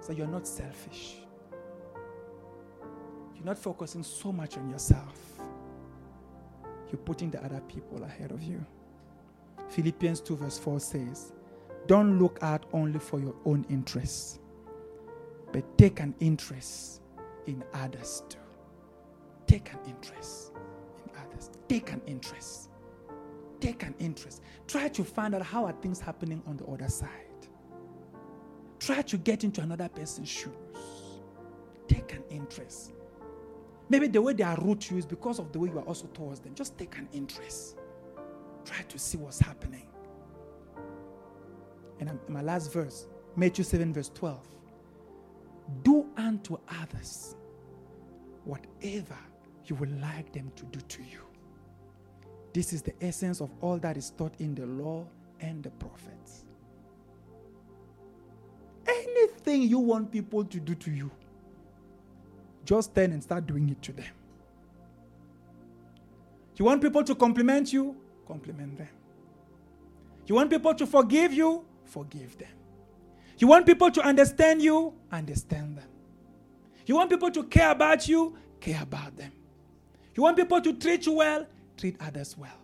So 0.00 0.12
you're 0.12 0.26
not 0.26 0.46
selfish. 0.46 1.16
You're 3.34 3.44
not 3.44 3.58
focusing 3.58 4.02
so 4.02 4.32
much 4.32 4.56
on 4.56 4.70
yourself. 4.70 5.40
You're 6.90 7.00
putting 7.00 7.30
the 7.30 7.44
other 7.44 7.60
people 7.68 8.02
ahead 8.04 8.30
of 8.30 8.42
you. 8.42 8.64
Philippians 9.68 10.20
2, 10.20 10.36
verse 10.36 10.58
4 10.58 10.80
says, 10.80 11.32
don't 11.86 12.18
look 12.18 12.38
out 12.40 12.64
only 12.72 12.98
for 12.98 13.20
your 13.20 13.34
own 13.44 13.66
interests, 13.68 14.38
but 15.52 15.76
take 15.76 16.00
an 16.00 16.14
interest 16.20 17.02
in 17.46 17.62
others 17.74 18.22
too. 18.28 18.38
Take 19.46 19.70
an 19.72 19.78
interest 19.86 20.52
in 21.04 21.10
others. 21.20 21.50
Take 21.68 21.92
an 21.92 22.00
interest. 22.06 22.70
Take 23.60 23.82
an 23.82 23.94
interest. 23.98 24.42
Try 24.66 24.88
to 24.88 25.04
find 25.04 25.34
out 25.34 25.42
how 25.42 25.64
are 25.64 25.72
things 25.72 26.00
happening 26.00 26.42
on 26.46 26.56
the 26.56 26.64
other 26.66 26.88
side. 26.88 27.10
Try 28.78 29.02
to 29.02 29.16
get 29.16 29.44
into 29.44 29.60
another 29.60 29.88
person's 29.88 30.28
shoes. 30.28 30.52
Take 31.88 32.12
an 32.12 32.22
interest. 32.30 32.92
Maybe 33.88 34.08
the 34.08 34.20
way 34.20 34.32
they 34.32 34.44
are 34.44 34.56
rude 34.60 34.80
to 34.82 34.94
you 34.94 34.98
is 34.98 35.06
because 35.06 35.38
of 35.38 35.52
the 35.52 35.58
way 35.58 35.68
you 35.68 35.78
are 35.78 35.84
also 35.84 36.06
towards 36.08 36.40
them. 36.40 36.54
Just 36.54 36.76
take 36.78 36.96
an 36.96 37.08
interest. 37.12 37.76
Try 38.64 38.82
to 38.82 38.98
see 38.98 39.18
what's 39.18 39.38
happening. 39.38 39.86
And 42.00 42.18
my 42.28 42.42
last 42.42 42.72
verse, 42.72 43.06
Matthew 43.36 43.64
7, 43.64 43.92
verse 43.92 44.10
12. 44.14 44.46
Do 45.82 46.06
unto 46.16 46.58
others 46.68 47.36
whatever 48.44 49.16
you 49.66 49.76
would 49.76 50.00
like 50.00 50.32
them 50.32 50.50
to 50.56 50.64
do 50.66 50.80
to 50.80 51.02
you. 51.02 51.20
This 52.54 52.72
is 52.72 52.82
the 52.82 52.94
essence 53.00 53.40
of 53.40 53.50
all 53.60 53.78
that 53.78 53.96
is 53.96 54.10
taught 54.10 54.32
in 54.38 54.54
the 54.54 54.64
law 54.64 55.04
and 55.40 55.62
the 55.62 55.70
prophets. 55.70 56.44
Anything 58.86 59.62
you 59.62 59.80
want 59.80 60.12
people 60.12 60.44
to 60.44 60.60
do 60.60 60.74
to 60.76 60.90
you, 60.92 61.10
just 62.64 62.94
turn 62.94 63.10
and 63.10 63.20
start 63.20 63.46
doing 63.46 63.68
it 63.68 63.82
to 63.82 63.92
them. 63.92 64.06
You 66.56 66.64
want 66.64 66.80
people 66.80 67.02
to 67.02 67.14
compliment 67.16 67.72
you? 67.72 67.96
Compliment 68.26 68.78
them. 68.78 68.88
You 70.26 70.36
want 70.36 70.48
people 70.48 70.74
to 70.74 70.86
forgive 70.86 71.32
you? 71.32 71.64
Forgive 71.84 72.38
them. 72.38 72.48
You 73.38 73.48
want 73.48 73.66
people 73.66 73.90
to 73.90 74.00
understand 74.00 74.62
you? 74.62 74.94
Understand 75.10 75.76
them. 75.76 75.88
You 76.86 76.94
want 76.94 77.10
people 77.10 77.32
to 77.32 77.42
care 77.42 77.72
about 77.72 78.06
you? 78.06 78.36
Care 78.60 78.82
about 78.82 79.16
them. 79.16 79.32
You 80.14 80.22
want 80.22 80.36
people 80.36 80.60
to 80.60 80.72
treat 80.74 81.04
you 81.06 81.14
well? 81.14 81.46
Treat 81.76 81.96
others 82.00 82.36
well. 82.36 82.58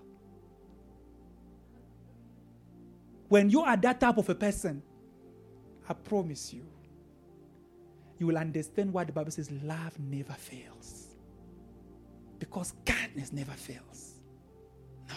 When 3.28 3.48
you 3.48 3.62
are 3.62 3.76
that 3.76 4.00
type 4.00 4.18
of 4.18 4.28
a 4.28 4.34
person, 4.34 4.82
I 5.88 5.92
promise 5.92 6.52
you, 6.52 6.66
you 8.18 8.26
will 8.26 8.36
understand 8.36 8.92
why 8.92 9.04
the 9.04 9.12
Bible 9.12 9.30
says 9.30 9.50
love 9.50 9.98
never 9.98 10.32
fails. 10.32 11.14
Because 12.38 12.74
kindness 12.84 13.32
never 13.32 13.52
fails. 13.52 14.14
No. 15.08 15.14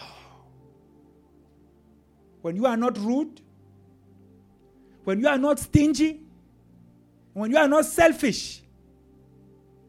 When 2.42 2.56
you 2.56 2.66
are 2.66 2.76
not 2.76 2.96
rude, 2.98 3.40
when 5.04 5.20
you 5.20 5.28
are 5.28 5.38
not 5.38 5.58
stingy, 5.58 6.20
when 7.32 7.50
you 7.50 7.58
are 7.58 7.68
not 7.68 7.84
selfish, 7.84 8.62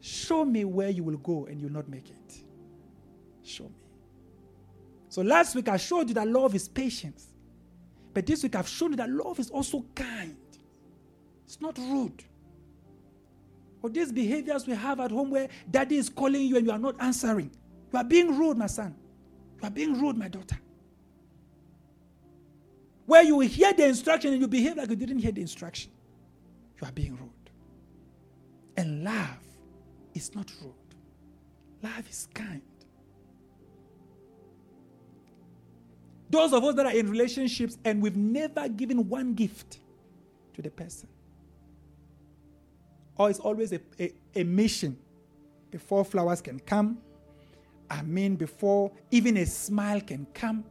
show 0.00 0.44
me 0.44 0.64
where 0.64 0.90
you 0.90 1.04
will 1.04 1.18
go 1.18 1.46
and 1.46 1.60
you'll 1.60 1.72
not 1.72 1.88
make 1.88 2.08
it. 2.10 2.42
Show 3.42 3.64
me. 3.64 3.85
So 5.16 5.22
last 5.22 5.54
week 5.54 5.70
I 5.70 5.78
showed 5.78 6.08
you 6.08 6.14
that 6.16 6.28
love 6.28 6.54
is 6.54 6.68
patience. 6.68 7.28
But 8.12 8.26
this 8.26 8.42
week 8.42 8.54
I've 8.54 8.68
shown 8.68 8.90
you 8.90 8.96
that 8.96 9.08
love 9.08 9.38
is 9.38 9.48
also 9.48 9.82
kind. 9.94 10.36
It's 11.46 11.58
not 11.58 11.78
rude. 11.78 12.22
Or 13.80 13.88
these 13.88 14.12
behaviors 14.12 14.66
we 14.66 14.74
have 14.74 15.00
at 15.00 15.10
home 15.10 15.30
where 15.30 15.48
daddy 15.70 15.96
is 15.96 16.10
calling 16.10 16.42
you 16.42 16.58
and 16.58 16.66
you 16.66 16.70
are 16.70 16.78
not 16.78 16.96
answering. 17.00 17.50
You 17.94 17.98
are 17.98 18.04
being 18.04 18.36
rude, 18.36 18.58
my 18.58 18.66
son. 18.66 18.94
You 19.62 19.68
are 19.68 19.70
being 19.70 19.98
rude, 19.98 20.18
my 20.18 20.28
daughter. 20.28 20.58
Where 23.06 23.22
you 23.22 23.40
hear 23.40 23.72
the 23.72 23.86
instruction 23.86 24.34
and 24.34 24.42
you 24.42 24.48
behave 24.48 24.76
like 24.76 24.90
you 24.90 24.96
didn't 24.96 25.20
hear 25.20 25.32
the 25.32 25.40
instruction. 25.40 25.92
You 26.78 26.88
are 26.88 26.92
being 26.92 27.16
rude. 27.16 27.50
And 28.76 29.02
love 29.02 29.38
is 30.12 30.34
not 30.34 30.52
rude, 30.60 30.74
love 31.82 32.06
is 32.06 32.28
kind. 32.34 32.60
Those 36.36 36.52
of 36.52 36.64
us 36.64 36.74
that 36.74 36.84
are 36.84 36.92
in 36.92 37.10
relationships 37.10 37.78
and 37.82 38.02
we've 38.02 38.14
never 38.14 38.68
given 38.68 39.08
one 39.08 39.32
gift 39.32 39.78
to 40.52 40.60
the 40.60 40.70
person, 40.70 41.08
or 43.16 43.30
it's 43.30 43.38
always 43.38 43.72
a, 43.72 43.80
a, 43.98 44.12
a 44.34 44.44
mission 44.44 44.98
before 45.70 46.04
flowers 46.04 46.42
can 46.42 46.60
come. 46.60 46.98
I 47.88 48.02
mean, 48.02 48.36
before 48.36 48.92
even 49.10 49.38
a 49.38 49.46
smile 49.46 50.02
can 50.02 50.26
come, 50.34 50.66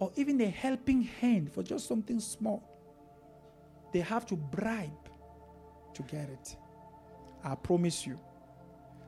or 0.00 0.12
even 0.16 0.38
a 0.42 0.50
helping 0.50 1.00
hand 1.00 1.50
for 1.50 1.62
just 1.62 1.88
something 1.88 2.20
small. 2.20 2.62
They 3.94 4.00
have 4.00 4.26
to 4.26 4.36
bribe 4.36 5.08
to 5.94 6.02
get 6.02 6.28
it. 6.28 6.56
I 7.42 7.54
promise 7.54 8.06
you, 8.06 8.20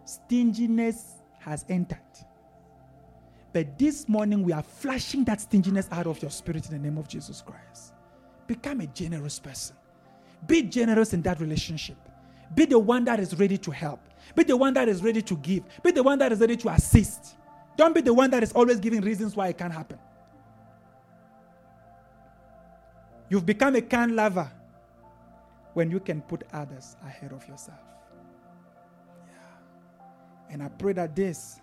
stinginess 0.06 1.16
has 1.38 1.66
entered. 1.68 1.98
But 3.56 3.78
this 3.78 4.06
morning, 4.06 4.42
we 4.42 4.52
are 4.52 4.62
flashing 4.62 5.24
that 5.24 5.40
stinginess 5.40 5.88
out 5.90 6.06
of 6.06 6.20
your 6.20 6.30
spirit 6.30 6.66
in 6.66 6.72
the 6.72 6.78
name 6.78 6.98
of 6.98 7.08
Jesus 7.08 7.40
Christ. 7.40 7.94
Become 8.46 8.82
a 8.82 8.86
generous 8.88 9.38
person. 9.38 9.74
Be 10.46 10.60
generous 10.60 11.14
in 11.14 11.22
that 11.22 11.40
relationship. 11.40 11.96
Be 12.54 12.66
the 12.66 12.78
one 12.78 13.06
that 13.06 13.18
is 13.18 13.34
ready 13.38 13.56
to 13.56 13.70
help. 13.70 14.00
Be 14.34 14.44
the 14.44 14.58
one 14.58 14.74
that 14.74 14.90
is 14.90 15.02
ready 15.02 15.22
to 15.22 15.36
give. 15.38 15.62
Be 15.82 15.90
the 15.90 16.02
one 16.02 16.18
that 16.18 16.32
is 16.32 16.40
ready 16.40 16.54
to 16.58 16.68
assist. 16.68 17.36
Don't 17.78 17.94
be 17.94 18.02
the 18.02 18.12
one 18.12 18.28
that 18.28 18.42
is 18.42 18.52
always 18.52 18.78
giving 18.78 19.00
reasons 19.00 19.34
why 19.34 19.48
it 19.48 19.56
can't 19.56 19.72
happen. 19.72 19.98
You've 23.30 23.46
become 23.46 23.74
a 23.74 23.80
kind 23.80 24.14
lover 24.14 24.52
when 25.72 25.90
you 25.90 25.98
can 25.98 26.20
put 26.20 26.44
others 26.52 26.94
ahead 27.06 27.32
of 27.32 27.48
yourself. 27.48 27.80
Yeah. 29.26 30.52
And 30.52 30.62
I 30.62 30.68
pray 30.68 30.92
that 30.92 31.16
this 31.16 31.62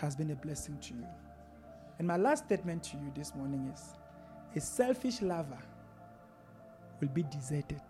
has 0.00 0.16
been 0.16 0.30
a 0.30 0.36
blessing 0.36 0.78
to 0.78 0.94
you. 0.94 1.06
And 1.98 2.06
my 2.06 2.16
last 2.16 2.44
statement 2.44 2.84
to 2.84 2.96
you 2.96 3.12
this 3.14 3.34
morning 3.34 3.72
is 3.74 3.82
a 4.56 4.60
selfish 4.60 5.20
lover 5.20 5.58
will 7.00 7.08
be 7.08 7.24
deserted, 7.24 7.82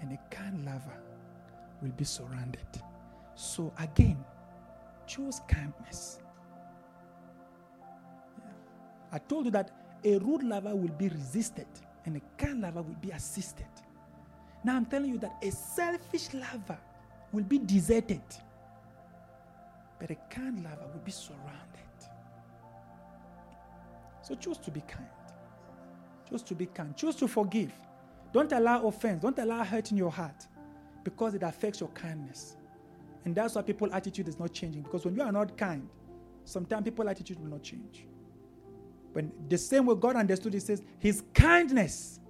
and 0.00 0.12
a 0.12 0.34
kind 0.34 0.64
lover 0.64 0.98
will 1.82 1.92
be 1.92 2.04
surrounded. 2.04 2.66
So, 3.34 3.72
again, 3.78 4.24
choose 5.06 5.40
kindness. 5.48 6.20
Yeah. 8.38 8.44
I 9.12 9.18
told 9.18 9.46
you 9.46 9.50
that 9.52 9.70
a 10.04 10.18
rude 10.18 10.42
lover 10.42 10.74
will 10.74 10.92
be 10.96 11.08
resisted, 11.08 11.66
and 12.04 12.16
a 12.16 12.20
kind 12.36 12.60
lover 12.60 12.82
will 12.82 12.96
be 13.00 13.10
assisted. 13.10 13.66
Now, 14.64 14.76
I'm 14.76 14.86
telling 14.86 15.10
you 15.10 15.18
that 15.18 15.36
a 15.42 15.50
selfish 15.50 16.34
lover 16.34 16.78
will 17.32 17.44
be 17.44 17.58
deserted 17.58 18.22
but 19.98 20.10
a 20.10 20.16
kind 20.30 20.62
lover 20.62 20.86
will 20.92 21.00
be 21.04 21.10
surrounded. 21.10 21.50
So 24.22 24.34
choose 24.34 24.58
to 24.58 24.70
be 24.70 24.80
kind. 24.82 25.06
Choose 26.28 26.42
to 26.42 26.54
be 26.54 26.66
kind. 26.66 26.96
Choose 26.96 27.14
to 27.16 27.28
forgive. 27.28 27.72
Don't 28.32 28.52
allow 28.52 28.86
offense. 28.86 29.22
Don't 29.22 29.38
allow 29.38 29.62
hurt 29.64 29.90
in 29.92 29.96
your 29.96 30.10
heart 30.10 30.46
because 31.04 31.34
it 31.34 31.42
affects 31.42 31.80
your 31.80 31.88
kindness. 31.90 32.56
And 33.24 33.34
that's 33.34 33.54
why 33.54 33.62
people's 33.62 33.92
attitude 33.92 34.28
is 34.28 34.38
not 34.38 34.52
changing. 34.52 34.82
Because 34.82 35.04
when 35.04 35.14
you 35.14 35.22
are 35.22 35.32
not 35.32 35.56
kind, 35.56 35.88
sometimes 36.44 36.84
people's 36.84 37.08
attitude 37.08 37.40
will 37.40 37.50
not 37.50 37.62
change. 37.62 38.06
When 39.12 39.32
the 39.48 39.56
same 39.58 39.86
way 39.86 39.94
God 39.94 40.16
understood, 40.16 40.52
He 40.54 40.60
says, 40.60 40.82
His 40.98 41.22
kindness 41.32 42.20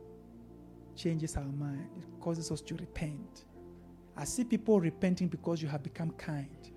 changes 0.95 1.37
our 1.37 1.45
mind. 1.45 1.89
It 1.99 2.21
causes 2.21 2.51
us 2.51 2.61
to 2.63 2.75
repent. 2.77 3.45
I 4.17 4.25
see 4.25 4.45
people 4.45 4.81
repenting 4.81 5.29
because 5.29 5.61
you 5.61 5.69
have 5.69 5.83
become 5.83 6.11
kind. 6.13 6.71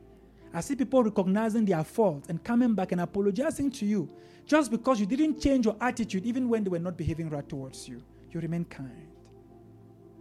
I 0.54 0.62
see 0.62 0.76
people 0.76 1.04
recognizing 1.04 1.66
their 1.66 1.84
faults 1.84 2.30
and 2.30 2.44
coming 2.44 2.74
back 2.74 2.92
and 2.92 3.02
apologizing 3.02 3.72
to 3.72 3.86
you 3.86 4.10
just 4.46 4.72
because 4.72 5.00
you 5.00 5.06
didn't 5.06 5.40
change 5.40 5.66
your 5.66 5.76
attitude 5.80 6.26
even 6.26 6.50
when 6.50 6.64
they 6.64 6.70
were 6.70 6.80
not 6.80 6.98
behaving 6.98 7.30
right 7.30 7.48
towards 7.48 7.88
you. 7.88 8.02
You 8.32 8.40
remain 8.40 8.66
kind. 8.66 9.08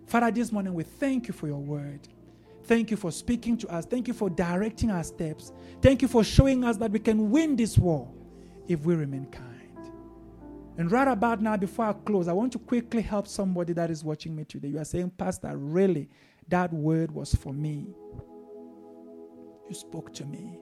Father, 0.06 0.30
this 0.30 0.52
morning 0.52 0.74
we 0.74 0.84
thank 0.84 1.28
you 1.28 1.34
for 1.34 1.46
your 1.46 1.58
word. 1.58 2.08
Thank 2.64 2.90
you 2.90 2.98
for 2.98 3.10
speaking 3.10 3.56
to 3.58 3.68
us. 3.68 3.86
Thank 3.86 4.08
you 4.08 4.14
for 4.14 4.28
directing 4.28 4.90
our 4.90 5.02
steps. 5.02 5.52
Thank 5.80 6.02
you 6.02 6.08
for 6.08 6.22
showing 6.22 6.64
us 6.64 6.76
that 6.76 6.90
we 6.90 6.98
can 6.98 7.30
win 7.30 7.56
this 7.56 7.78
war 7.78 8.10
if 8.66 8.84
we 8.84 8.94
remain 8.94 9.26
kind. 9.26 9.46
And 10.76 10.92
right 10.92 11.08
about 11.08 11.40
now, 11.40 11.56
before 11.56 11.86
I 11.86 11.92
close, 11.92 12.28
I 12.28 12.34
want 12.34 12.52
to 12.52 12.58
quickly 12.58 13.02
help 13.02 13.26
somebody 13.26 13.72
that 13.72 13.90
is 13.90 14.04
watching 14.04 14.36
me 14.36 14.44
today. 14.44 14.68
You 14.68 14.78
are 14.78 14.84
saying, 14.84 15.10
Pastor, 15.16 15.56
really, 15.56 16.08
that 16.48 16.72
word 16.72 17.10
was 17.10 17.34
for 17.34 17.52
me. 17.52 17.86
You 19.68 19.74
spoke 19.74 20.12
to 20.14 20.24
me. 20.24 20.58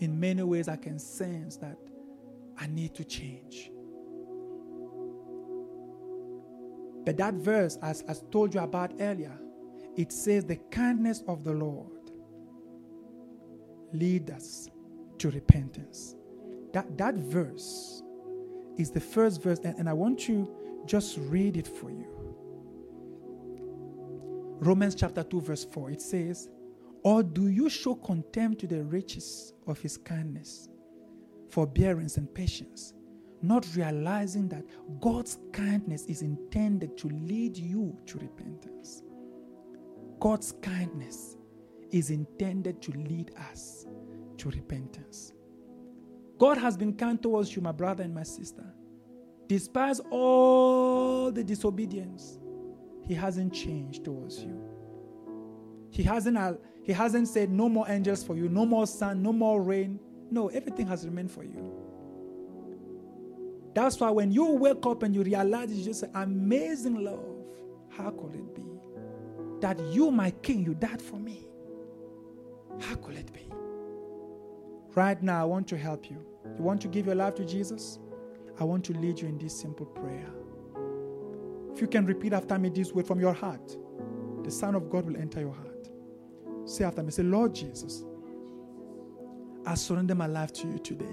In 0.00 0.18
many 0.18 0.42
ways, 0.42 0.68
I 0.68 0.76
can 0.76 0.98
sense 0.98 1.56
that 1.56 1.76
I 2.56 2.66
need 2.66 2.94
to 2.94 3.04
change. 3.04 3.70
But 7.04 7.16
that 7.16 7.34
verse, 7.34 7.78
as 7.82 8.04
I 8.08 8.14
told 8.30 8.54
you 8.54 8.60
about 8.60 8.92
earlier, 9.00 9.38
it 9.96 10.12
says, 10.12 10.44
The 10.44 10.56
kindness 10.70 11.22
of 11.26 11.44
the 11.44 11.52
Lord 11.52 12.10
lead 13.92 14.30
us 14.30 14.68
to 15.18 15.30
repentance. 15.30 16.14
That, 16.72 16.96
that 16.98 17.14
verse 17.14 18.02
is 18.76 18.90
the 18.90 19.00
first 19.00 19.42
verse, 19.42 19.58
and, 19.64 19.78
and 19.78 19.88
I 19.88 19.92
want 19.92 20.20
to 20.20 20.48
just 20.86 21.18
read 21.18 21.56
it 21.56 21.66
for 21.66 21.90
you. 21.90 22.06
Romans 24.60 24.94
chapter 24.94 25.22
2, 25.22 25.40
verse 25.40 25.64
4, 25.64 25.90
it 25.92 26.02
says, 26.02 26.48
or 27.08 27.22
do 27.22 27.48
you 27.48 27.70
show 27.70 27.94
contempt 27.94 28.60
to 28.60 28.66
the 28.66 28.82
riches 28.82 29.54
of 29.66 29.80
his 29.80 29.96
kindness, 29.96 30.68
forbearance, 31.48 32.18
and 32.18 32.34
patience, 32.34 32.92
not 33.40 33.66
realizing 33.74 34.46
that 34.50 34.62
God's 35.00 35.38
kindness 35.54 36.04
is 36.04 36.20
intended 36.20 36.98
to 36.98 37.08
lead 37.08 37.56
you 37.56 37.96
to 38.04 38.18
repentance? 38.18 39.04
God's 40.20 40.52
kindness 40.60 41.38
is 41.92 42.10
intended 42.10 42.82
to 42.82 42.92
lead 42.92 43.30
us 43.50 43.86
to 44.36 44.50
repentance. 44.50 45.32
God 46.36 46.58
has 46.58 46.76
been 46.76 46.92
kind 46.92 47.22
towards 47.22 47.56
you, 47.56 47.62
my 47.62 47.72
brother 47.72 48.04
and 48.04 48.14
my 48.14 48.22
sister. 48.22 48.66
Despite 49.46 49.98
all 50.10 51.32
the 51.32 51.42
disobedience, 51.42 52.38
He 53.06 53.14
hasn't 53.14 53.54
changed 53.54 54.04
towards 54.04 54.44
you. 54.44 54.62
He 55.90 56.02
hasn't 56.02 56.36
he 56.88 56.94
hasn't 56.94 57.28
said, 57.28 57.50
No 57.50 57.68
more 57.68 57.84
angels 57.86 58.24
for 58.24 58.34
you, 58.34 58.48
no 58.48 58.64
more 58.64 58.86
sun, 58.86 59.22
no 59.22 59.30
more 59.30 59.60
rain. 59.60 60.00
No, 60.30 60.48
everything 60.48 60.86
has 60.86 61.04
remained 61.04 61.30
for 61.30 61.44
you. 61.44 61.70
That's 63.74 64.00
why 64.00 64.08
when 64.08 64.32
you 64.32 64.46
wake 64.52 64.86
up 64.86 65.02
and 65.02 65.14
you 65.14 65.22
realize 65.22 65.70
it's 65.70 65.84
just 65.84 66.04
amazing 66.14 67.04
love, 67.04 67.44
how 67.90 68.08
could 68.08 68.34
it 68.34 68.54
be? 68.54 68.62
That 69.60 69.78
you, 69.92 70.10
my 70.10 70.30
king, 70.30 70.64
you 70.64 70.72
died 70.72 71.02
for 71.02 71.16
me. 71.16 71.46
How 72.80 72.94
could 72.94 73.16
it 73.16 73.34
be? 73.34 73.50
Right 74.94 75.22
now, 75.22 75.42
I 75.42 75.44
want 75.44 75.68
to 75.68 75.76
help 75.76 76.08
you. 76.08 76.24
You 76.56 76.64
want 76.64 76.80
to 76.80 76.88
give 76.88 77.04
your 77.04 77.16
life 77.16 77.34
to 77.34 77.44
Jesus? 77.44 77.98
I 78.58 78.64
want 78.64 78.82
to 78.86 78.94
lead 78.94 79.20
you 79.20 79.28
in 79.28 79.36
this 79.36 79.54
simple 79.54 79.84
prayer. 79.84 80.30
If 81.74 81.82
you 81.82 81.86
can 81.86 82.06
repeat 82.06 82.32
after 82.32 82.58
me 82.58 82.70
this 82.70 82.94
word 82.94 83.06
from 83.06 83.20
your 83.20 83.34
heart 83.34 83.76
the 84.42 84.50
Son 84.50 84.74
of 84.74 84.88
God 84.88 85.04
will 85.04 85.18
enter 85.18 85.40
your 85.40 85.52
heart. 85.52 85.67
Say 86.68 86.84
after 86.84 87.02
me, 87.02 87.10
say, 87.10 87.22
Lord 87.22 87.54
Jesus, 87.54 88.04
I 89.64 89.74
surrender 89.74 90.14
my 90.14 90.26
life 90.26 90.52
to 90.52 90.68
you 90.68 90.78
today. 90.78 91.06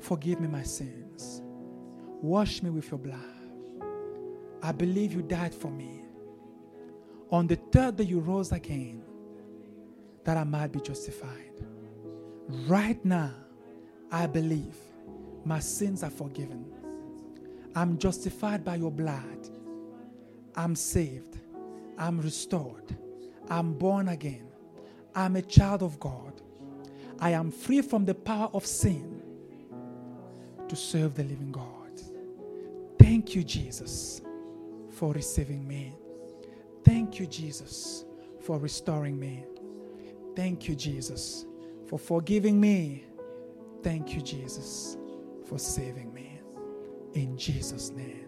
Forgive 0.00 0.40
me 0.40 0.48
my 0.48 0.64
sins. 0.64 1.42
Wash 2.20 2.60
me 2.60 2.70
with 2.70 2.90
your 2.90 2.98
blood. 2.98 3.20
I 4.62 4.72
believe 4.72 5.12
you 5.12 5.22
died 5.22 5.54
for 5.54 5.70
me. 5.70 6.00
On 7.30 7.46
the 7.46 7.54
third 7.54 7.96
day, 7.98 8.04
you 8.04 8.18
rose 8.18 8.50
again 8.50 9.04
that 10.24 10.36
I 10.36 10.42
might 10.42 10.72
be 10.72 10.80
justified. 10.80 11.64
Right 12.66 13.02
now, 13.04 13.32
I 14.10 14.26
believe 14.26 14.74
my 15.44 15.60
sins 15.60 16.02
are 16.02 16.10
forgiven. 16.10 16.64
I'm 17.76 17.96
justified 17.96 18.64
by 18.64 18.74
your 18.74 18.90
blood. 18.90 19.48
I'm 20.56 20.74
saved. 20.74 21.38
I'm 21.96 22.20
restored. 22.20 22.96
I'm 23.48 23.74
born 23.74 24.08
again. 24.08 24.48
I'm 25.14 25.36
a 25.36 25.42
child 25.42 25.82
of 25.82 25.98
God. 25.98 26.40
I 27.18 27.30
am 27.30 27.50
free 27.50 27.80
from 27.80 28.04
the 28.04 28.14
power 28.14 28.50
of 28.52 28.66
sin 28.66 29.22
to 30.68 30.76
serve 30.76 31.14
the 31.14 31.22
living 31.24 31.52
God. 31.52 32.00
Thank 32.98 33.34
you, 33.34 33.42
Jesus, 33.42 34.20
for 34.90 35.12
receiving 35.12 35.66
me. 35.66 35.94
Thank 36.84 37.18
you, 37.18 37.26
Jesus, 37.26 38.04
for 38.40 38.58
restoring 38.58 39.18
me. 39.18 39.44
Thank 40.34 40.68
you, 40.68 40.74
Jesus, 40.74 41.46
for 41.86 41.98
forgiving 41.98 42.60
me. 42.60 43.04
Thank 43.82 44.14
you, 44.14 44.20
Jesus, 44.20 44.96
for 45.48 45.58
saving 45.58 46.12
me. 46.12 46.40
In 47.14 47.38
Jesus' 47.38 47.90
name. 47.90 48.25